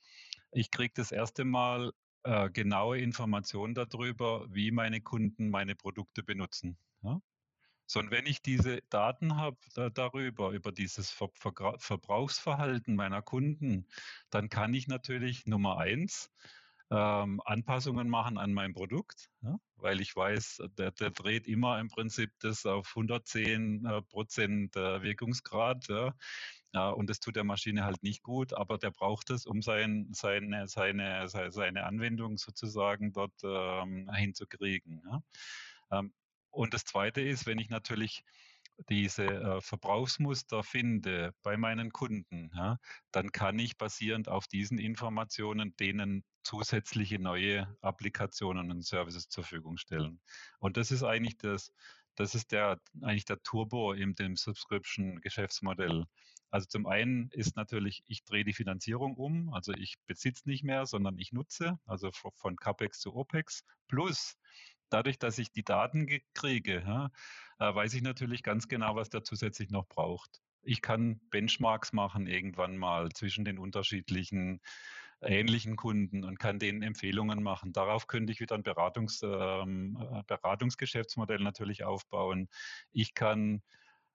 ich 0.51 0.71
kriege 0.71 0.93
das 0.95 1.13
erste 1.13 1.45
Mal 1.45 1.93
äh, 2.25 2.51
genaue 2.51 2.99
Informationen 2.99 3.75
darüber, 3.75 4.47
wie 4.51 4.73
meine 4.73 5.01
Kunden 5.01 5.51
meine 5.51 5.77
Produkte 5.77 6.23
benutzen. 6.23 6.77
Ja? 7.03 7.21
So, 7.87 7.99
und 8.01 8.11
wenn 8.11 8.27
ich 8.27 8.43
diese 8.43 8.83
Daten 8.91 9.37
habe 9.37 9.57
da, 9.75 9.91
darüber, 9.91 10.51
über 10.51 10.71
dieses 10.71 11.11
Ver 11.11 11.29
Ver 11.35 11.77
Verbrauchsverhalten 11.79 12.95
meiner 12.95 13.23
Kunden, 13.23 13.87
dann 14.31 14.49
kann 14.49 14.75
ich 14.75 14.87
natürlich 14.87 15.47
Nummer 15.47 15.79
eins 15.79 16.31
ähm, 16.91 17.41
Anpassungen 17.45 18.09
machen 18.09 18.37
an 18.37 18.53
mein 18.53 18.73
Produkt, 18.73 19.31
ja, 19.43 19.57
weil 19.77 20.01
ich 20.01 20.15
weiß, 20.15 20.63
der, 20.77 20.91
der, 20.91 21.11
dreht 21.11 21.47
immer 21.47 21.79
im 21.79 21.89
Prinzip 21.89 22.33
das 22.41 22.67
auf 22.67 22.89
110 22.97 23.85
äh, 23.85 24.03
Prozent 24.03 24.77
äh, 24.77 25.03
Wirkungsgrad. 25.03 25.87
Ja, 25.89 26.15
ja, 26.73 26.91
und 26.91 27.11
das 27.11 27.21
tut 27.21 27.37
der 27.37 27.45
Maschine 27.45 27.85
halt 27.85 28.03
nicht 28.03 28.23
gut, 28.23 28.53
aber 28.53 28.79
der 28.79 28.91
braucht 28.91 29.31
es, 29.31 29.47
um 29.47 29.61
sein, 29.63 30.09
seine, 30.13 30.69
seine, 30.69 31.29
seine 31.29 31.85
Anwendung 31.85 32.39
sozusagen 32.39 33.13
dort 33.13 33.35
ähm, 33.43 34.11
hinzukriegen. 34.13 35.03
Ja. 35.05 35.23
Ähm, 35.99 36.13
und 36.51 36.75
das 36.75 36.85
Zweite 36.85 37.21
ist, 37.21 37.47
wenn 37.47 37.59
ich 37.59 37.71
natürlich 37.71 38.25
diese 38.89 39.25
äh, 39.25 39.61
Verbrauchsmuster 39.61 40.63
finde 40.63 41.35
bei 41.43 41.57
meinen 41.57 41.93
Kunden, 41.93 42.51
ja, 42.55 42.79
dann 43.13 43.31
kann 43.33 43.59
ich 43.59 43.77
basierend 43.77 44.29
auf 44.29 44.47
diesen 44.47 44.79
Informationen 44.79 45.77
denen 45.77 46.25
zusätzliche 46.43 47.19
neue 47.19 47.77
Applikationen 47.81 48.71
und 48.71 48.85
Services 48.85 49.29
zur 49.29 49.45
Verfügung 49.45 49.77
stellen. 49.77 50.21
Und 50.59 50.77
das 50.77 50.91
ist 50.91 51.03
eigentlich 51.03 51.37
das, 51.39 51.73
das 52.17 52.35
ist 52.35 52.53
der 52.53 52.81
eigentlich 53.03 53.25
der 53.25 53.43
Turbo 53.43 53.93
in 53.93 54.15
dem 54.15 54.37
Subscription-Geschäftsmodell. 54.37 56.07
Also 56.51 56.67
zum 56.67 56.87
einen 56.87 57.31
ist 57.31 57.57
natürlich, 57.57 58.03
ich 58.09 58.25
drehe 58.25 58.45
die 58.45 58.53
Finanzierung 58.53 59.15
um, 59.17 59.55
also 59.55 59.73
ich 59.73 59.97
besitze 60.07 60.49
nicht 60.49 60.65
mehr, 60.65 60.85
sondern 60.87 61.17
ich 61.19 61.33
nutze, 61.33 61.79
also 61.87 62.11
von 62.13 62.57
CAPEX 62.57 62.99
zu 63.01 63.15
OPEX. 63.15 63.65
Plus 63.87 64.37
dadurch, 64.91 65.19
dass 65.19 65.39
ich 65.39 65.53
die 65.53 65.63
Daten 65.63 66.09
kriege, 66.35 66.81
ja, 66.81 67.11
äh, 67.59 67.75
weiß 67.75 67.95
ich 67.95 68.03
natürlich 68.03 68.43
ganz 68.43 68.69
genau, 68.69 68.97
was 68.97 69.09
der 69.11 69.23
zusätzlich 69.23 69.71
noch 69.71 69.87
braucht. 69.87 70.41
ich 70.63 70.83
kann 70.83 71.21
Benchmarks 71.31 71.93
machen 71.93 72.27
irgendwann 72.27 72.77
mal 72.77 73.11
zwischen 73.11 73.45
den 73.45 73.59
unterschiedlichen 73.59 74.61
ähnlichen 75.23 75.77
Kunden 75.77 76.25
und 76.25 76.39
kann 76.39 76.59
denen 76.59 76.83
Empfehlungen 76.83 77.43
machen. 77.43 77.73
Darauf 77.73 78.07
könnte 78.07 78.33
ich 78.33 78.41
wieder 78.41 78.55
ein 78.55 78.63
Beratungs, 78.63 79.23
ähm, 79.23 79.99
äh, 80.13 80.23
Beratungsgeschäftsmodell 80.27 81.41
natürlich 81.41 81.85
aufbauen. 81.85 82.49
Ich 82.91 83.15
kann 83.15 83.63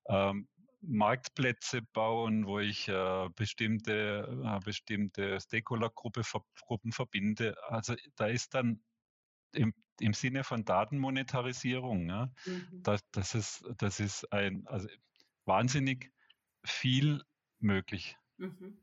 ähm, 0.08 0.48
Marktplätze 0.82 1.82
bauen, 1.82 2.46
wo 2.46 2.60
ich 2.60 2.88
äh, 2.88 3.30
bestimmte, 3.36 4.28
äh, 4.44 4.60
bestimmte 4.64 5.40
Stakeholder-Gruppen 5.40 6.92
verbinde. 6.92 7.56
Also 7.68 7.96
da 8.16 8.28
ist 8.28 8.54
dann 8.54 8.82
im, 9.54 9.74
im 10.00 10.14
Sinne 10.14 10.44
von 10.44 10.66
Datenmonetarisierung, 10.66 12.10
ja, 12.10 12.32
mhm. 12.46 12.82
das, 12.84 13.02
das, 13.12 13.36
ist, 13.36 13.66
das 13.78 14.00
ist 14.00 14.32
ein 14.32 14.68
also 14.68 14.88
wahnsinnig 15.46 16.12
viel 16.64 17.24
möglich. 17.60 18.18
Mhm. 18.38 18.80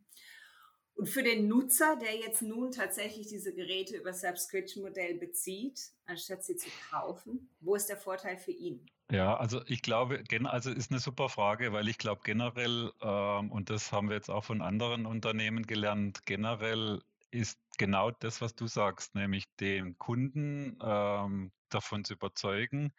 Und 0.94 1.08
für 1.08 1.22
den 1.22 1.48
Nutzer, 1.48 1.96
der 1.96 2.14
jetzt 2.16 2.42
nun 2.42 2.70
tatsächlich 2.70 3.26
diese 3.26 3.54
Geräte 3.54 3.96
über 3.96 4.12
Subscription-Modell 4.12 5.14
bezieht, 5.18 5.92
anstatt 6.04 6.44
sie 6.44 6.56
zu 6.56 6.68
kaufen, 6.90 7.48
wo 7.60 7.74
ist 7.74 7.88
der 7.88 7.96
Vorteil 7.96 8.36
für 8.36 8.52
ihn? 8.52 8.86
Ja, 9.10 9.36
also 9.36 9.62
ich 9.66 9.82
glaube, 9.82 10.22
also 10.44 10.70
ist 10.70 10.90
eine 10.90 11.00
super 11.00 11.28
Frage, 11.28 11.72
weil 11.72 11.88
ich 11.88 11.98
glaube 11.98 12.22
generell, 12.24 12.92
ähm, 13.02 13.52
und 13.52 13.68
das 13.68 13.92
haben 13.92 14.08
wir 14.08 14.16
jetzt 14.16 14.30
auch 14.30 14.44
von 14.44 14.62
anderen 14.62 15.06
Unternehmen 15.06 15.66
gelernt, 15.66 16.24
generell 16.24 17.02
ist 17.30 17.58
genau 17.78 18.10
das, 18.10 18.40
was 18.40 18.54
du 18.54 18.66
sagst, 18.66 19.14
nämlich 19.14 19.44
den 19.56 19.98
Kunden 19.98 20.78
ähm, 20.82 21.52
davon 21.68 22.04
zu 22.04 22.14
überzeugen, 22.14 22.92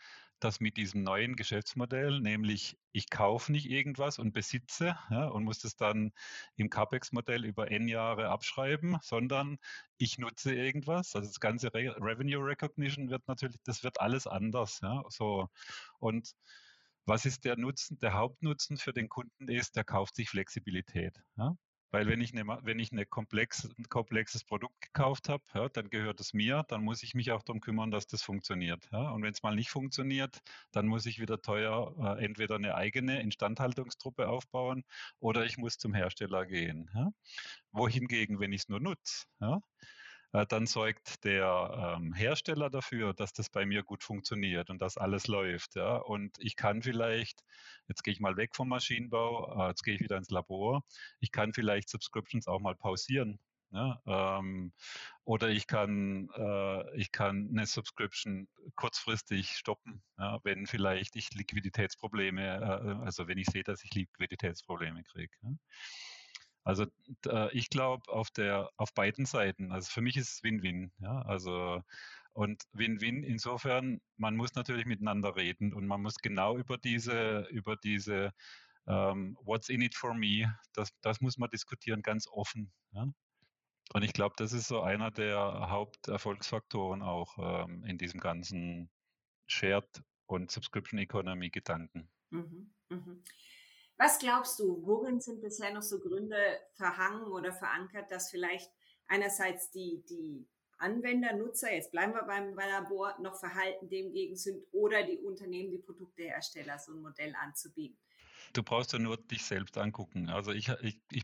dass 0.43 0.59
mit 0.59 0.77
diesem 0.77 1.03
neuen 1.03 1.35
Geschäftsmodell, 1.35 2.19
nämlich 2.19 2.77
ich 2.91 3.09
kaufe 3.09 3.51
nicht 3.51 3.69
irgendwas 3.69 4.19
und 4.19 4.33
besitze 4.33 4.97
ja, 5.09 5.27
und 5.27 5.43
muss 5.43 5.59
das 5.59 5.75
dann 5.75 6.11
im 6.55 6.69
CAPEX-Modell 6.69 7.45
über 7.45 7.71
N 7.71 7.87
Jahre 7.87 8.29
abschreiben, 8.29 8.97
sondern 9.01 9.57
ich 9.97 10.17
nutze 10.17 10.53
irgendwas. 10.53 11.15
Also 11.15 11.27
das 11.27 11.39
ganze 11.39 11.73
Re 11.73 11.95
Revenue 11.99 12.45
Recognition 12.45 13.09
wird 13.09 13.27
natürlich, 13.27 13.57
das 13.63 13.83
wird 13.83 14.01
alles 14.01 14.27
anders. 14.27 14.79
Ja, 14.81 15.03
so. 15.09 15.47
Und 15.99 16.33
was 17.05 17.25
ist 17.25 17.45
der 17.45 17.57
Nutzen? 17.57 17.99
Der 17.99 18.13
Hauptnutzen 18.13 18.77
für 18.77 18.93
den 18.93 19.09
Kunden 19.09 19.49
ist, 19.49 19.75
der 19.75 19.83
kauft 19.83 20.15
sich 20.15 20.29
Flexibilität. 20.29 21.21
Ja? 21.37 21.57
Weil 21.93 22.07
wenn 22.07 22.21
ich, 22.21 22.33
eine, 22.33 22.47
wenn 22.63 22.79
ich 22.79 22.91
eine 22.91 23.05
komplex, 23.05 23.69
ein 23.77 23.83
komplexes 23.87 24.43
Produkt 24.43 24.81
gekauft 24.81 25.29
habe, 25.29 25.43
ja, 25.53 25.69
dann 25.69 25.91
gehört 25.91 26.19
es 26.19 26.33
mir, 26.33 26.65
dann 26.67 26.83
muss 26.83 27.03
ich 27.03 27.13
mich 27.13 27.31
auch 27.31 27.43
darum 27.43 27.61
kümmern, 27.61 27.91
dass 27.91 28.07
das 28.07 28.23
funktioniert. 28.23 28.89
Ja. 28.91 29.11
Und 29.11 29.21
wenn 29.21 29.31
es 29.31 29.43
mal 29.43 29.53
nicht 29.53 29.69
funktioniert, 29.69 30.39
dann 30.71 30.87
muss 30.87 31.05
ich 31.05 31.19
wieder 31.19 31.39
teuer 31.39 31.93
äh, 32.17 32.25
entweder 32.25 32.55
eine 32.55 32.73
eigene 32.73 33.21
Instandhaltungstruppe 33.21 34.27
aufbauen 34.27 34.83
oder 35.19 35.45
ich 35.45 35.59
muss 35.59 35.77
zum 35.77 35.93
Hersteller 35.93 36.47
gehen. 36.47 36.89
Ja. 36.95 37.11
Wohingegen, 37.71 38.39
wenn 38.39 38.53
ich 38.53 38.61
es 38.61 38.69
nur 38.69 38.79
nutze, 38.79 39.27
dann 40.33 40.65
sorgt 40.65 41.23
der 41.25 41.97
ähm, 41.97 42.13
Hersteller 42.13 42.69
dafür, 42.71 43.13
dass 43.13 43.33
das 43.33 43.49
bei 43.49 43.65
mir 43.65 43.83
gut 43.83 44.03
funktioniert 44.03 44.69
und 44.71 44.81
dass 44.81 44.97
alles 44.97 45.27
läuft. 45.27 45.75
Ja? 45.75 45.97
Und 45.97 46.35
ich 46.39 46.55
kann 46.55 46.81
vielleicht, 46.81 47.43
jetzt 47.87 48.03
gehe 48.03 48.13
ich 48.13 48.19
mal 48.19 48.35
weg 48.35 48.55
vom 48.55 48.67
Maschinenbau, 48.69 49.65
äh, 49.65 49.69
jetzt 49.69 49.83
gehe 49.83 49.93
ich 49.93 50.01
wieder 50.01 50.17
ins 50.17 50.31
Labor, 50.31 50.83
ich 51.19 51.31
kann 51.31 51.53
vielleicht 51.53 51.89
Subscriptions 51.89 52.47
auch 52.47 52.59
mal 52.59 52.75
pausieren. 52.75 53.39
Ja? 53.73 54.01
Ähm, 54.05 54.73
oder 55.23 55.49
ich 55.49 55.67
kann, 55.67 56.29
äh, 56.35 56.97
ich 56.97 57.11
kann 57.11 57.49
eine 57.51 57.67
Subscription 57.67 58.47
kurzfristig 58.75 59.49
stoppen, 59.57 60.01
ja? 60.17 60.39
wenn 60.43 60.65
vielleicht 60.65 61.15
ich 61.15 61.31
Liquiditätsprobleme, 61.33 62.43
äh, 62.43 63.05
also 63.05 63.27
wenn 63.27 63.37
ich 63.37 63.47
sehe, 63.47 63.63
dass 63.63 63.83
ich 63.83 63.93
Liquiditätsprobleme 63.93 65.03
kriege. 65.03 65.35
Ja? 65.43 65.49
Also 66.63 66.85
äh, 67.27 67.55
ich 67.57 67.69
glaube 67.69 68.11
auf 68.11 68.29
der 68.31 68.69
auf 68.77 68.93
beiden 68.93 69.25
Seiten. 69.25 69.71
Also 69.71 69.91
für 69.91 70.01
mich 70.01 70.17
ist 70.17 70.31
es 70.33 70.43
Win-Win. 70.43 70.91
Ja, 70.99 71.21
also 71.23 71.81
und 72.33 72.63
Win-Win 72.73 73.23
insofern, 73.23 74.01
man 74.17 74.35
muss 74.35 74.55
natürlich 74.55 74.85
miteinander 74.85 75.35
reden 75.35 75.73
und 75.73 75.85
man 75.85 76.01
muss 76.01 76.15
genau 76.15 76.57
über 76.57 76.77
diese 76.77 77.47
über 77.51 77.75
diese 77.75 78.33
ähm, 78.87 79.37
What's 79.41 79.69
in 79.69 79.81
it 79.81 79.95
for 79.95 80.13
me, 80.13 80.57
das, 80.73 80.91
das 81.01 81.21
muss 81.21 81.37
man 81.37 81.49
diskutieren, 81.49 82.01
ganz 82.01 82.27
offen. 82.27 82.71
Ja? 82.91 83.07
Und 83.93 84.03
ich 84.03 84.13
glaube, 84.13 84.35
das 84.37 84.53
ist 84.53 84.67
so 84.67 84.81
einer 84.81 85.11
der 85.11 85.37
Haupterfolgsfaktoren 85.69 87.01
auch 87.01 87.37
ähm, 87.37 87.83
in 87.85 87.97
diesem 87.97 88.19
ganzen 88.19 88.89
Shared 89.47 90.03
und 90.25 90.51
Subscription 90.51 90.99
Economy 90.99 91.49
Gedanken. 91.49 92.09
Mhm, 92.31 92.73
mh. 92.89 93.17
Was 93.97 94.19
glaubst 94.19 94.59
du, 94.59 94.85
worin 94.85 95.19
sind 95.19 95.41
bisher 95.41 95.73
noch 95.73 95.81
so 95.81 95.99
Gründe 95.99 96.59
verhangen 96.73 97.31
oder 97.31 97.53
verankert, 97.53 98.11
dass 98.11 98.31
vielleicht 98.31 98.71
einerseits 99.07 99.71
die, 99.71 100.03
die 100.09 100.47
Anwender, 100.77 101.33
Nutzer, 101.33 101.73
jetzt 101.73 101.91
bleiben 101.91 102.13
wir 102.13 102.23
beim 102.23 102.55
Labor, 102.55 103.15
noch 103.21 103.39
verhalten 103.39 103.87
demgegen 103.89 104.35
sind 104.35 104.61
oder 104.71 105.03
die 105.03 105.17
Unternehmen, 105.17 105.71
die 105.71 105.77
Produktehersteller 105.77 106.79
so 106.79 106.93
ein 106.93 107.01
Modell 107.01 107.33
anzubieten? 107.35 107.97
Du 108.53 108.63
brauchst 108.63 108.93
ja 108.93 108.99
nur 108.99 109.17
dich 109.17 109.45
selbst 109.45 109.77
angucken. 109.77 110.29
Also 110.29 110.51
ich, 110.51 110.69
ich, 110.81 110.99
ich 111.11 111.23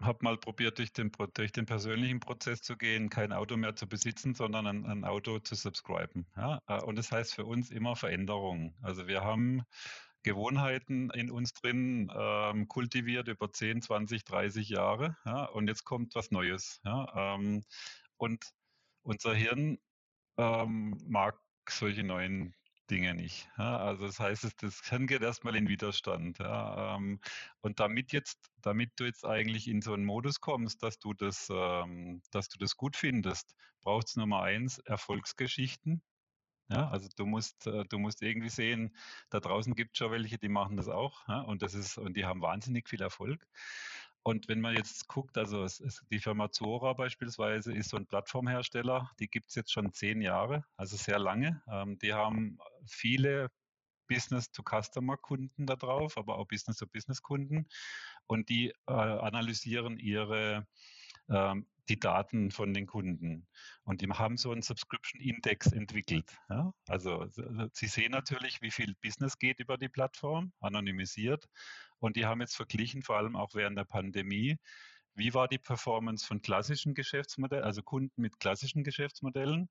habe 0.00 0.18
mal 0.22 0.38
probiert, 0.38 0.78
durch 0.78 0.92
den, 0.92 1.10
durch 1.34 1.52
den 1.52 1.66
persönlichen 1.66 2.20
Prozess 2.20 2.62
zu 2.62 2.76
gehen, 2.76 3.10
kein 3.10 3.32
Auto 3.32 3.56
mehr 3.56 3.76
zu 3.76 3.86
besitzen, 3.86 4.34
sondern 4.34 4.66
ein, 4.66 4.86
ein 4.86 5.04
Auto 5.04 5.38
zu 5.40 5.54
subscriben. 5.54 6.26
Ja? 6.36 6.58
Und 6.84 6.96
das 6.96 7.12
heißt 7.12 7.34
für 7.34 7.44
uns 7.44 7.70
immer 7.70 7.96
Veränderungen. 7.96 8.74
Also 8.82 9.08
wir 9.08 9.22
haben 9.22 9.62
Gewohnheiten 10.22 11.10
in 11.10 11.30
uns 11.30 11.52
drin 11.52 12.10
ähm, 12.14 12.68
kultiviert 12.68 13.28
über 13.28 13.52
10, 13.52 13.82
20, 13.82 14.24
30 14.24 14.68
Jahre. 14.68 15.16
Ja, 15.24 15.44
und 15.46 15.68
jetzt 15.68 15.84
kommt 15.84 16.14
was 16.14 16.30
Neues. 16.30 16.80
Ja, 16.84 17.34
ähm, 17.34 17.64
und 18.16 18.44
unser 19.02 19.34
Hirn 19.34 19.78
ähm, 20.36 21.00
mag 21.06 21.40
solche 21.68 22.04
neuen 22.04 22.54
Dinge 22.90 23.14
nicht. 23.14 23.48
Ja, 23.56 23.78
also 23.78 24.06
das 24.06 24.18
heißt, 24.18 24.62
das 24.62 24.80
Hirn 24.88 25.06
geht 25.06 25.22
erstmal 25.22 25.56
in 25.56 25.68
Widerstand. 25.68 26.38
Ja, 26.38 26.96
ähm, 26.96 27.20
und 27.60 27.80
damit 27.80 28.12
jetzt, 28.12 28.50
damit 28.60 28.92
du 28.96 29.04
jetzt 29.04 29.24
eigentlich 29.24 29.68
in 29.68 29.80
so 29.80 29.94
einen 29.94 30.04
Modus 30.04 30.40
kommst, 30.40 30.82
dass 30.82 30.98
du 30.98 31.14
das, 31.14 31.48
ähm, 31.50 32.20
dass 32.30 32.48
du 32.48 32.58
das 32.58 32.76
gut 32.76 32.96
findest, 32.96 33.54
braucht 33.80 34.08
es 34.08 34.16
Nummer 34.16 34.42
eins 34.42 34.78
Erfolgsgeschichten. 34.78 36.02
Ja, 36.70 36.88
also 36.88 37.08
du 37.16 37.26
musst, 37.26 37.66
äh, 37.66 37.84
du 37.84 37.98
musst 37.98 38.22
irgendwie 38.22 38.48
sehen, 38.48 38.94
da 39.28 39.40
draußen 39.40 39.74
gibt 39.74 39.92
es 39.94 39.98
schon 39.98 40.12
welche, 40.12 40.38
die 40.38 40.48
machen 40.48 40.76
das 40.76 40.88
auch. 40.88 41.26
Ja, 41.28 41.40
und 41.40 41.62
das 41.62 41.74
ist, 41.74 41.98
und 41.98 42.16
die 42.16 42.24
haben 42.24 42.42
wahnsinnig 42.42 42.88
viel 42.88 43.02
Erfolg. 43.02 43.46
Und 44.22 44.48
wenn 44.48 44.60
man 44.60 44.76
jetzt 44.76 45.08
guckt, 45.08 45.36
also 45.38 45.64
es, 45.64 45.80
es, 45.80 46.04
die 46.10 46.20
Firma 46.20 46.50
Zora 46.52 46.92
beispielsweise 46.92 47.72
ist 47.72 47.88
so 47.90 47.96
ein 47.96 48.06
Plattformhersteller, 48.06 49.10
die 49.18 49.28
gibt 49.28 49.48
es 49.48 49.56
jetzt 49.56 49.72
schon 49.72 49.92
zehn 49.92 50.20
Jahre, 50.20 50.64
also 50.76 50.96
sehr 50.96 51.18
lange. 51.18 51.62
Ähm, 51.68 51.98
die 51.98 52.12
haben 52.12 52.58
viele 52.86 53.50
Business-to-Customer-Kunden 54.08 55.66
da 55.66 55.76
drauf, 55.76 56.18
aber 56.18 56.38
auch 56.38 56.46
Business-to-Business-Kunden. 56.46 57.66
Und 58.26 58.48
die 58.48 58.70
äh, 58.86 58.92
analysieren 58.92 59.98
ihre 59.98 60.66
ähm, 61.28 61.66
die 61.90 62.00
Daten 62.00 62.50
von 62.50 62.72
den 62.72 62.86
Kunden. 62.86 63.46
Und 63.84 64.00
die 64.00 64.08
haben 64.08 64.36
so 64.36 64.52
einen 64.52 64.62
Subscription 64.62 65.20
Index 65.20 65.66
entwickelt. 65.72 66.30
Ja? 66.48 66.72
Also 66.88 67.26
sie 67.72 67.86
sehen 67.86 68.12
natürlich, 68.12 68.62
wie 68.62 68.70
viel 68.70 68.94
Business 69.02 69.38
geht 69.38 69.58
über 69.58 69.76
die 69.76 69.88
Plattform, 69.88 70.52
anonymisiert. 70.60 71.44
Und 71.98 72.16
die 72.16 72.24
haben 72.26 72.40
jetzt 72.40 72.56
verglichen, 72.56 73.02
vor 73.02 73.16
allem 73.16 73.36
auch 73.36 73.54
während 73.54 73.76
der 73.76 73.84
Pandemie, 73.84 74.56
wie 75.14 75.34
war 75.34 75.48
die 75.48 75.58
Performance 75.58 76.24
von 76.24 76.40
klassischen 76.40 76.94
Geschäftsmodellen, 76.94 77.64
also 77.64 77.82
Kunden 77.82 78.22
mit 78.22 78.38
klassischen 78.38 78.84
Geschäftsmodellen? 78.84 79.68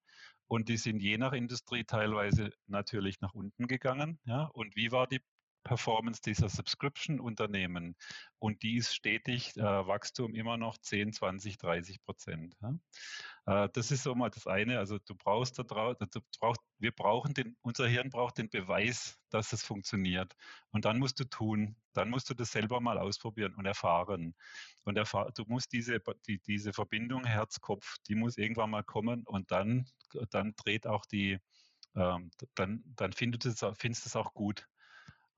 Und 0.47 0.67
die 0.67 0.77
sind 0.77 0.99
je 0.99 1.17
nach 1.17 1.31
Industrie 1.31 1.85
teilweise 1.85 2.51
natürlich 2.67 3.21
nach 3.21 3.33
unten 3.33 3.67
gegangen. 3.67 4.19
Ja? 4.25 4.43
Und 4.53 4.75
wie 4.75 4.91
war 4.91 5.07
die 5.07 5.21
Performance 5.63 6.21
dieser 6.21 6.49
Subscription-Unternehmen 6.49 7.95
und 8.39 8.63
die 8.63 8.77
ist 8.77 8.93
stetig 8.93 9.55
äh, 9.57 9.61
Wachstum 9.61 10.33
immer 10.33 10.57
noch 10.57 10.77
10, 10.77 11.13
20, 11.13 11.57
30 11.57 12.01
Prozent. 12.01 12.55
Ja? 12.61 12.75
Äh, 13.45 13.69
das 13.73 13.91
ist 13.91 14.03
so 14.03 14.15
mal 14.15 14.29
das 14.29 14.47
eine. 14.47 14.79
Also 14.79 14.97
du 14.99 15.15
brauchst 15.15 15.59
da 15.59 15.63
brauchst, 15.63 16.61
wir 16.77 16.91
brauchen 16.91 17.33
den, 17.33 17.57
unser 17.61 17.87
Hirn 17.87 18.09
braucht 18.09 18.37
den 18.37 18.49
Beweis, 18.49 19.19
dass 19.29 19.53
es 19.53 19.63
funktioniert. 19.63 20.33
Und 20.71 20.85
dann 20.85 20.99
musst 20.99 21.19
du 21.19 21.25
tun, 21.25 21.75
dann 21.93 22.09
musst 22.09 22.29
du 22.29 22.33
das 22.33 22.51
selber 22.51 22.79
mal 22.79 22.97
ausprobieren 22.97 23.55
und 23.55 23.65
erfahren. 23.65 24.35
Und 24.85 24.97
erfahr, 24.97 25.31
du 25.33 25.43
musst 25.47 25.73
diese, 25.73 25.99
die, 26.27 26.39
diese 26.39 26.73
Verbindung 26.73 27.25
Herz-Kopf, 27.25 27.95
die 28.07 28.15
muss 28.15 28.37
irgendwann 28.37 28.69
mal 28.69 28.83
kommen 28.83 29.23
und 29.25 29.51
dann, 29.51 29.85
dann 30.29 30.53
dreht 30.55 30.87
auch 30.87 31.05
die, 31.05 31.39
ähm, 31.95 32.31
dann, 32.55 32.83
dann 32.95 33.13
findest 33.13 33.45
du 33.45 33.89
es 33.89 34.15
auch 34.15 34.33
gut. 34.33 34.67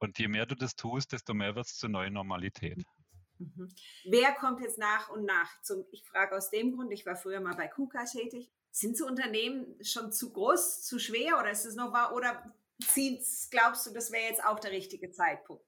Und 0.01 0.17
je 0.17 0.27
mehr 0.27 0.47
du 0.47 0.55
das 0.55 0.75
tust, 0.75 1.11
desto 1.11 1.33
mehr 1.33 1.55
wird 1.55 1.67
es 1.67 1.77
zur 1.77 1.89
neuen 1.89 2.13
Normalität. 2.13 2.83
Mhm. 3.37 3.69
Wer 4.05 4.33
kommt 4.33 4.59
jetzt 4.59 4.79
nach 4.79 5.09
und 5.09 5.25
nach? 5.25 5.61
Zum, 5.61 5.85
ich 5.91 6.03
frage 6.03 6.35
aus 6.35 6.49
dem 6.49 6.75
Grund, 6.75 6.91
ich 6.91 7.05
war 7.05 7.15
früher 7.15 7.39
mal 7.39 7.55
bei 7.55 7.67
KUKA 7.67 8.05
tätig. 8.05 8.51
Sind 8.71 8.97
so 8.97 9.05
Unternehmen 9.05 9.77
schon 9.83 10.11
zu 10.11 10.33
groß, 10.33 10.81
zu 10.81 10.97
schwer 10.97 11.39
oder 11.39 11.51
ist 11.51 11.65
es 11.65 11.75
noch 11.75 11.93
wahr? 11.93 12.15
Oder 12.15 12.51
glaubst 13.51 13.85
du, 13.85 13.93
das 13.93 14.11
wäre 14.11 14.23
jetzt 14.23 14.43
auch 14.43 14.59
der 14.59 14.71
richtige 14.71 15.11
Zeitpunkt? 15.11 15.65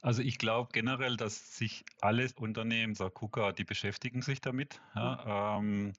Also 0.00 0.22
ich 0.22 0.38
glaube 0.38 0.70
generell, 0.72 1.18
dass 1.18 1.56
sich 1.56 1.84
alle 2.00 2.28
Unternehmen, 2.38 2.94
sagt 2.94 3.16
KUKA, 3.16 3.52
die 3.52 3.64
beschäftigen 3.64 4.22
sich 4.22 4.40
damit. 4.40 4.80
Ja, 4.94 5.60
mhm. 5.60 5.68
ähm, 5.86 5.92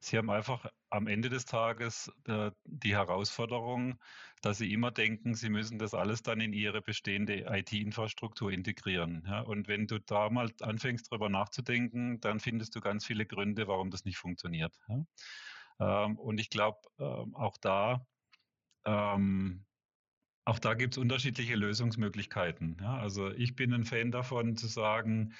sie 0.00 0.18
haben 0.18 0.30
einfach 0.30 0.66
am 0.90 1.06
Ende 1.06 1.28
des 1.28 1.44
Tages 1.44 2.10
äh, 2.26 2.50
die 2.64 2.96
Herausforderung, 2.96 3.98
dass 4.42 4.58
sie 4.58 4.72
immer 4.72 4.90
denken, 4.90 5.34
sie 5.34 5.50
müssen 5.50 5.78
das 5.78 5.94
alles 5.94 6.22
dann 6.22 6.40
in 6.40 6.52
ihre 6.52 6.82
bestehende 6.82 7.46
IT-Infrastruktur 7.48 8.50
integrieren. 8.50 9.22
Ja, 9.26 9.40
und 9.40 9.68
wenn 9.68 9.86
du 9.86 10.00
da 10.00 10.30
mal 10.30 10.50
anfängst, 10.60 11.10
darüber 11.10 11.28
nachzudenken, 11.28 12.20
dann 12.20 12.40
findest 12.40 12.74
du 12.74 12.80
ganz 12.80 13.06
viele 13.06 13.26
Gründe, 13.26 13.68
warum 13.68 13.90
das 13.90 14.04
nicht 14.04 14.18
funktioniert. 14.18 14.74
Ja. 14.88 16.04
Ähm, 16.06 16.18
und 16.18 16.40
ich 16.40 16.50
glaube, 16.50 16.78
ähm, 16.98 17.36
auch 17.36 17.56
da 17.58 18.06
ähm, 18.84 19.66
auch 20.44 20.58
da 20.58 20.74
gibt 20.74 20.94
es 20.94 20.98
unterschiedliche 20.98 21.54
Lösungsmöglichkeiten. 21.54 22.78
Ja, 22.80 22.96
also 22.96 23.30
ich 23.30 23.54
bin 23.54 23.72
ein 23.72 23.84
Fan 23.84 24.10
davon 24.10 24.56
zu 24.56 24.66
sagen, 24.66 25.34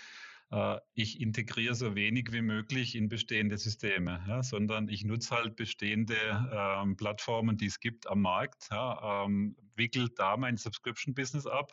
ich 0.95 1.21
integriere 1.21 1.77
so 1.77 1.95
wenig 1.95 2.33
wie 2.33 2.43
möglich 2.43 2.97
in 2.97 3.09
bestehende 3.09 3.57
Systeme, 3.57 4.25
ja, 4.27 4.43
sondern 4.43 4.89
ich 4.89 5.05
nutze 5.05 5.37
halt 5.37 5.55
bestehende 5.55 6.17
ähm, 6.53 6.97
Plattformen, 6.97 7.57
die 7.57 7.67
es 7.67 7.79
gibt 7.79 8.09
am 8.09 8.23
Markt, 8.23 8.69
ja, 8.73 9.25
ähm, 9.25 9.57
wickel 9.77 10.09
da 10.17 10.37
mein 10.37 10.57
Subscription-Business 10.57 11.47
ab 11.47 11.73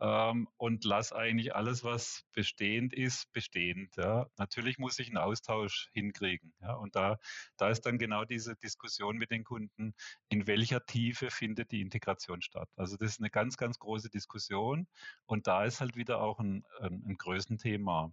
ähm, 0.00 0.48
und 0.56 0.84
lass 0.84 1.12
eigentlich 1.12 1.54
alles, 1.54 1.84
was 1.84 2.24
bestehend 2.32 2.94
ist, 2.94 3.30
bestehend. 3.32 3.94
Ja. 3.96 4.26
Natürlich 4.38 4.78
muss 4.78 4.98
ich 4.98 5.08
einen 5.08 5.18
Austausch 5.18 5.90
hinkriegen. 5.92 6.54
Ja. 6.60 6.74
Und 6.74 6.96
da, 6.96 7.18
da 7.56 7.68
ist 7.68 7.82
dann 7.82 7.98
genau 7.98 8.24
diese 8.24 8.56
Diskussion 8.56 9.16
mit 9.16 9.30
den 9.30 9.44
Kunden, 9.44 9.94
in 10.28 10.46
welcher 10.46 10.84
Tiefe 10.86 11.30
findet 11.30 11.70
die 11.70 11.82
Integration 11.82 12.40
statt. 12.40 12.68
Also 12.76 12.96
das 12.96 13.10
ist 13.12 13.20
eine 13.20 13.30
ganz, 13.30 13.56
ganz 13.56 13.78
große 13.78 14.10
Diskussion 14.10 14.86
und 15.26 15.46
da 15.46 15.64
ist 15.64 15.80
halt 15.80 15.96
wieder 15.96 16.20
auch 16.20 16.38
ein, 16.40 16.64
ein, 16.80 17.02
ein 17.06 17.16
Größenthema. 17.18 18.12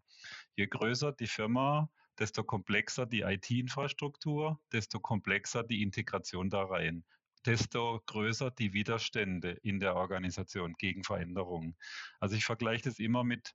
Je 0.56 0.68
größer 0.68 1.14
die 1.14 1.28
Firma, 1.28 1.90
desto 2.20 2.44
komplexer 2.44 3.06
die 3.06 3.22
IT-Infrastruktur, 3.22 4.60
desto 4.72 5.00
komplexer 5.00 5.64
die 5.64 5.84
Integration 5.84 6.50
da 6.50 6.64
rein 6.64 7.06
desto 7.48 8.02
größer 8.06 8.52
die 8.52 8.74
Widerstände 8.74 9.52
in 9.64 9.80
der 9.80 9.96
Organisation 9.96 10.76
gegen 10.78 11.04
Veränderungen. 11.04 11.76
Also 12.20 12.36
ich 12.36 12.46
vergleiche 12.46 12.84
das 12.84 13.00
immer 13.00 13.24
mit, 13.24 13.54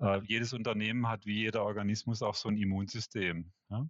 äh, 0.00 0.20
jedes 0.24 0.52
Unternehmen 0.52 1.08
hat 1.08 1.24
wie 1.26 1.38
jeder 1.38 1.64
Organismus 1.64 2.22
auch 2.22 2.34
so 2.34 2.48
ein 2.48 2.56
Immunsystem. 2.56 3.52
Ja? 3.70 3.88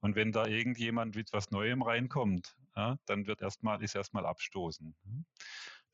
Und 0.00 0.16
wenn 0.16 0.32
da 0.32 0.46
irgendjemand 0.46 1.14
mit 1.14 1.32
was 1.32 1.50
Neuem 1.50 1.82
reinkommt, 1.82 2.56
ja, 2.76 2.98
dann 3.06 3.26
wird 3.26 3.40
erstmal, 3.40 3.82
ist 3.82 3.94
erstmal 3.94 4.26
abstoßen. 4.26 4.94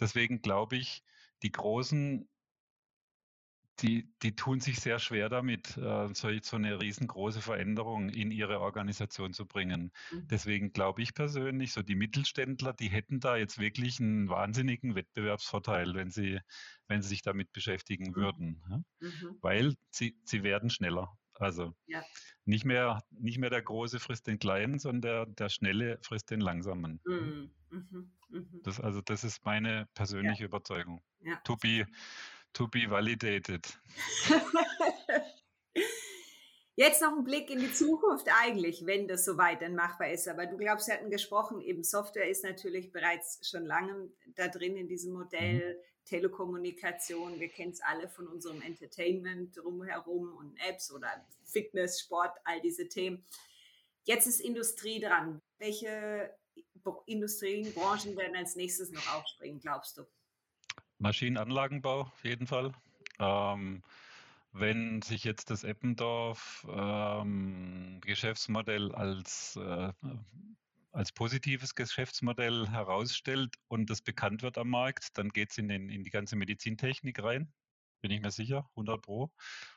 Deswegen 0.01 0.40
glaube 0.40 0.77
ich, 0.77 1.05
die 1.43 1.53
großen 1.53 2.29
die, 3.83 4.09
die 4.23 4.35
tun 4.37 4.61
sich 4.61 4.81
sehr 4.81 4.99
schwer 4.99 5.29
damit, 5.29 5.77
äh, 5.77 6.09
so, 6.14 6.29
so 6.43 6.57
eine 6.57 6.81
riesengroße 6.81 7.40
Veränderung 7.40 8.11
in 8.11 8.31
ihre 8.31 8.61
Organisation 8.61 9.33
zu 9.33 9.47
bringen. 9.47 9.93
Mhm. 10.12 10.27
Deswegen 10.29 10.73
glaube 10.73 11.03
ich 11.03 11.14
persönlich, 11.14 11.73
so 11.73 11.83
die 11.83 11.95
Mittelständler, 11.95 12.73
die 12.73 12.88
hätten 12.88 13.21
da 13.21 13.37
jetzt 13.37 13.59
wirklich 13.59 14.01
einen 14.01 14.29
wahnsinnigen 14.29 14.95
Wettbewerbsvorteil, 14.95 15.95
wenn 15.95 16.11
sie, 16.11 16.40
wenn 16.88 17.03
sie 17.03 17.09
sich 17.09 17.23
damit 17.23 17.53
beschäftigen 17.53 18.11
mhm. 18.11 18.16
würden. 18.16 18.62
Ja? 18.69 18.77
Mhm. 19.01 19.38
Weil 19.40 19.75
sie, 19.90 20.16
sie 20.25 20.43
werden 20.43 20.71
schneller. 20.71 21.16
Also 21.35 21.75
ja. 21.87 22.03
nicht, 22.45 22.66
mehr, 22.66 23.03
nicht 23.11 23.38
mehr 23.38 23.49
der 23.49 23.62
Große 23.62 23.99
frisst 23.99 24.27
den 24.27 24.38
Kleinen, 24.38 24.79
sondern 24.79 25.01
der, 25.01 25.27
der 25.27 25.49
Schnelle 25.49 25.99
frisst 26.03 26.31
den 26.31 26.40
Langsamen. 26.40 27.01
Mhm. 27.07 27.51
mhm. 27.71 28.12
Das, 28.62 28.79
also 28.79 29.01
das 29.01 29.25
ist 29.25 29.45
meine 29.45 29.88
persönliche 29.95 30.43
ja. 30.43 30.47
Überzeugung. 30.47 31.03
To 31.45 31.57
be 31.57 31.85
to 32.52 32.68
be 32.68 32.88
validated. 32.88 33.66
Jetzt 36.76 37.02
noch 37.02 37.12
ein 37.16 37.24
Blick 37.24 37.50
in 37.50 37.58
die 37.58 37.72
Zukunft 37.72 38.26
eigentlich, 38.42 38.86
wenn 38.86 39.06
das 39.06 39.26
soweit 39.26 39.60
dann 39.60 39.74
machbar 39.74 40.10
ist. 40.10 40.26
Aber 40.28 40.46
du 40.46 40.56
glaubst, 40.56 40.86
wir 40.88 40.94
hatten 40.94 41.10
gesprochen, 41.10 41.60
eben 41.60 41.82
Software 41.84 42.28
ist 42.28 42.42
natürlich 42.42 42.90
bereits 42.90 43.46
schon 43.46 43.66
lange 43.66 44.10
da 44.34 44.48
drin 44.48 44.76
in 44.76 44.88
diesem 44.88 45.12
Modell. 45.12 45.74
Mhm. 45.74 45.80
Telekommunikation, 46.06 47.38
wir 47.38 47.50
kennen 47.50 47.72
es 47.72 47.82
alle 47.82 48.08
von 48.08 48.26
unserem 48.26 48.62
Entertainment 48.62 49.56
drumherum 49.56 50.34
und 50.34 50.56
Apps 50.66 50.90
oder 50.90 51.08
Fitness, 51.44 52.00
Sport, 52.00 52.36
all 52.44 52.60
diese 52.62 52.88
Themen. 52.88 53.24
Jetzt 54.04 54.26
ist 54.26 54.40
Industrie 54.40 55.00
dran. 55.00 55.40
Welche 55.58 56.34
Industrien, 57.06 57.72
Branchen 57.74 58.16
werden 58.16 58.36
als 58.36 58.56
nächstes 58.56 58.90
noch 58.90 59.14
aufspringen, 59.14 59.60
glaubst 59.60 59.98
du? 59.98 60.06
Maschinenanlagenbau 61.00 62.02
auf 62.02 62.24
jeden 62.24 62.46
Fall. 62.46 62.72
Ähm, 63.18 63.82
wenn 64.52 65.00
sich 65.02 65.24
jetzt 65.24 65.50
das 65.50 65.64
Eppendorf 65.64 66.66
ähm, 66.70 68.00
Geschäftsmodell 68.02 68.92
als, 68.92 69.56
äh, 69.56 69.92
als 70.92 71.12
positives 71.12 71.74
Geschäftsmodell 71.74 72.68
herausstellt 72.68 73.54
und 73.68 73.88
das 73.90 74.02
bekannt 74.02 74.42
wird 74.42 74.58
am 74.58 74.68
Markt, 74.68 75.16
dann 75.16 75.30
geht 75.30 75.52
es 75.52 75.58
in, 75.58 75.70
in 75.70 76.04
die 76.04 76.10
ganze 76.10 76.36
Medizintechnik 76.36 77.22
rein, 77.22 77.52
bin 78.02 78.10
ich 78.10 78.20
mir 78.20 78.30
sicher, 78.30 78.68
100 78.70 79.00
Pro. 79.00 79.30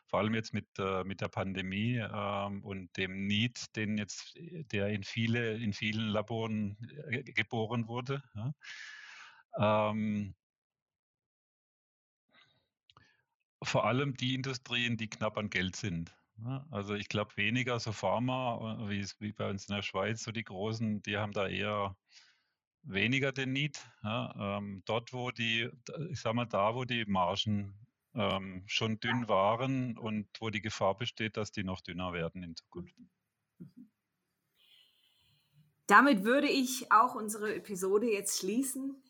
Vor 0.07 0.19
allem 0.19 0.33
jetzt 0.33 0.53
mit, 0.53 0.67
äh, 0.77 1.03
mit 1.03 1.21
der 1.21 1.29
Pandemie 1.29 1.97
ähm, 1.97 2.63
und 2.63 2.95
dem 2.97 3.27
Need, 3.27 3.75
den 3.75 3.97
jetzt, 3.97 4.33
der 4.71 4.89
in 4.89 5.03
viele, 5.03 5.55
in 5.55 5.73
vielen 5.73 6.07
Laboren 6.07 6.77
äh, 7.09 7.23
geboren 7.23 7.87
wurde. 7.87 8.23
Ja. 8.35 9.89
Ähm, 9.89 10.35
vor 13.63 13.85
allem 13.85 14.15
die 14.15 14.35
Industrien, 14.35 14.97
die 14.97 15.09
knapp 15.09 15.37
an 15.37 15.49
Geld 15.49 15.75
sind. 15.75 16.15
Also 16.71 16.95
ich 16.95 17.09
glaube 17.09 17.37
weniger 17.37 17.79
so 17.79 17.91
Pharma, 17.91 18.79
äh, 18.81 18.89
wie, 18.89 19.05
wie 19.19 19.31
bei 19.31 19.49
uns 19.49 19.69
in 19.69 19.75
der 19.75 19.81
Schweiz, 19.81 20.23
so 20.23 20.31
die 20.31 20.43
großen, 20.43 21.01
die 21.03 21.17
haben 21.17 21.31
da 21.31 21.47
eher 21.47 21.95
weniger 22.81 23.31
den 23.31 23.53
Need. 23.53 23.79
Ja, 24.03 24.57
ähm, 24.57 24.81
dort, 24.85 25.13
wo 25.13 25.31
die, 25.31 25.69
ich 26.09 26.19
sag 26.19 26.33
mal, 26.33 26.45
da, 26.45 26.75
wo 26.75 26.85
die 26.85 27.05
Margen 27.05 27.75
ähm, 28.15 28.63
schon 28.65 28.99
dünn 28.99 29.27
waren 29.27 29.97
und 29.97 30.27
wo 30.39 30.49
die 30.49 30.61
Gefahr 30.61 30.97
besteht, 30.97 31.37
dass 31.37 31.51
die 31.51 31.63
noch 31.63 31.81
dünner 31.81 32.13
werden 32.13 32.43
in 32.43 32.55
Zukunft. 32.55 32.95
Damit 35.87 36.23
würde 36.23 36.49
ich 36.49 36.91
auch 36.91 37.15
unsere 37.15 37.55
Episode 37.55 38.11
jetzt 38.11 38.39
schließen. 38.39 39.01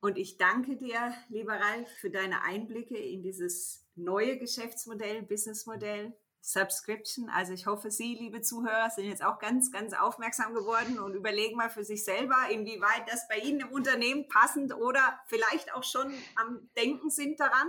Und 0.00 0.18
ich 0.18 0.36
danke 0.36 0.76
dir, 0.76 1.14
lieber 1.28 1.54
Ralf, 1.54 1.90
für 1.98 2.10
deine 2.10 2.42
Einblicke 2.42 2.96
in 2.96 3.22
dieses 3.22 3.85
neue 3.96 4.38
Geschäftsmodell, 4.38 5.22
Businessmodell, 5.22 6.14
Subscription. 6.40 7.28
Also 7.28 7.52
ich 7.52 7.66
hoffe, 7.66 7.90
Sie, 7.90 8.14
liebe 8.14 8.40
Zuhörer, 8.40 8.88
sind 8.90 9.06
jetzt 9.06 9.24
auch 9.24 9.40
ganz, 9.40 9.72
ganz 9.72 9.94
aufmerksam 9.94 10.54
geworden 10.54 10.98
und 11.00 11.14
überlegen 11.14 11.56
mal 11.56 11.70
für 11.70 11.84
sich 11.84 12.04
selber, 12.04 12.36
inwieweit 12.52 13.10
das 13.10 13.26
bei 13.28 13.38
Ihnen 13.38 13.60
im 13.60 13.68
Unternehmen 13.68 14.28
passend 14.28 14.72
oder 14.74 15.18
vielleicht 15.26 15.74
auch 15.74 15.82
schon 15.82 16.12
am 16.36 16.70
Denken 16.76 17.10
sind 17.10 17.40
daran. 17.40 17.68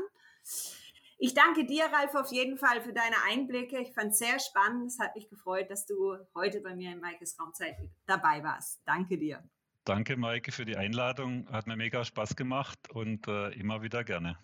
Ich 1.18 1.34
danke 1.34 1.66
dir, 1.66 1.86
Ralf, 1.86 2.14
auf 2.14 2.32
jeden 2.32 2.58
Fall 2.58 2.82
für 2.82 2.94
deine 2.94 3.16
Einblicke. 3.28 3.80
Ich 3.80 3.94
fand 3.94 4.12
es 4.12 4.20
sehr 4.20 4.40
spannend. 4.40 4.92
Es 4.92 5.00
hat 5.00 5.16
mich 5.16 5.28
gefreut, 5.28 5.72
dass 5.72 5.88
du 5.88 6.16
heute 6.36 6.62
bei 6.62 6.76
mir 6.76 6.92
in 6.92 7.00
Maikes 7.00 7.40
Raumzeit 7.40 7.76
dabei 8.06 8.44
warst. 8.44 8.82
Danke 8.86 9.18
dir. 9.18 9.44
Danke, 9.84 10.18
Maike, 10.18 10.52
für 10.52 10.66
die 10.66 10.78
Einladung. 10.78 11.48
Hat 11.52 11.66
mir 11.66 11.76
mega 11.76 12.04
Spaß 12.04 12.36
gemacht 12.36 12.78
und 12.92 13.28
äh, 13.28 13.50
immer 13.54 13.82
wieder 13.82 14.04
gerne. 14.04 14.38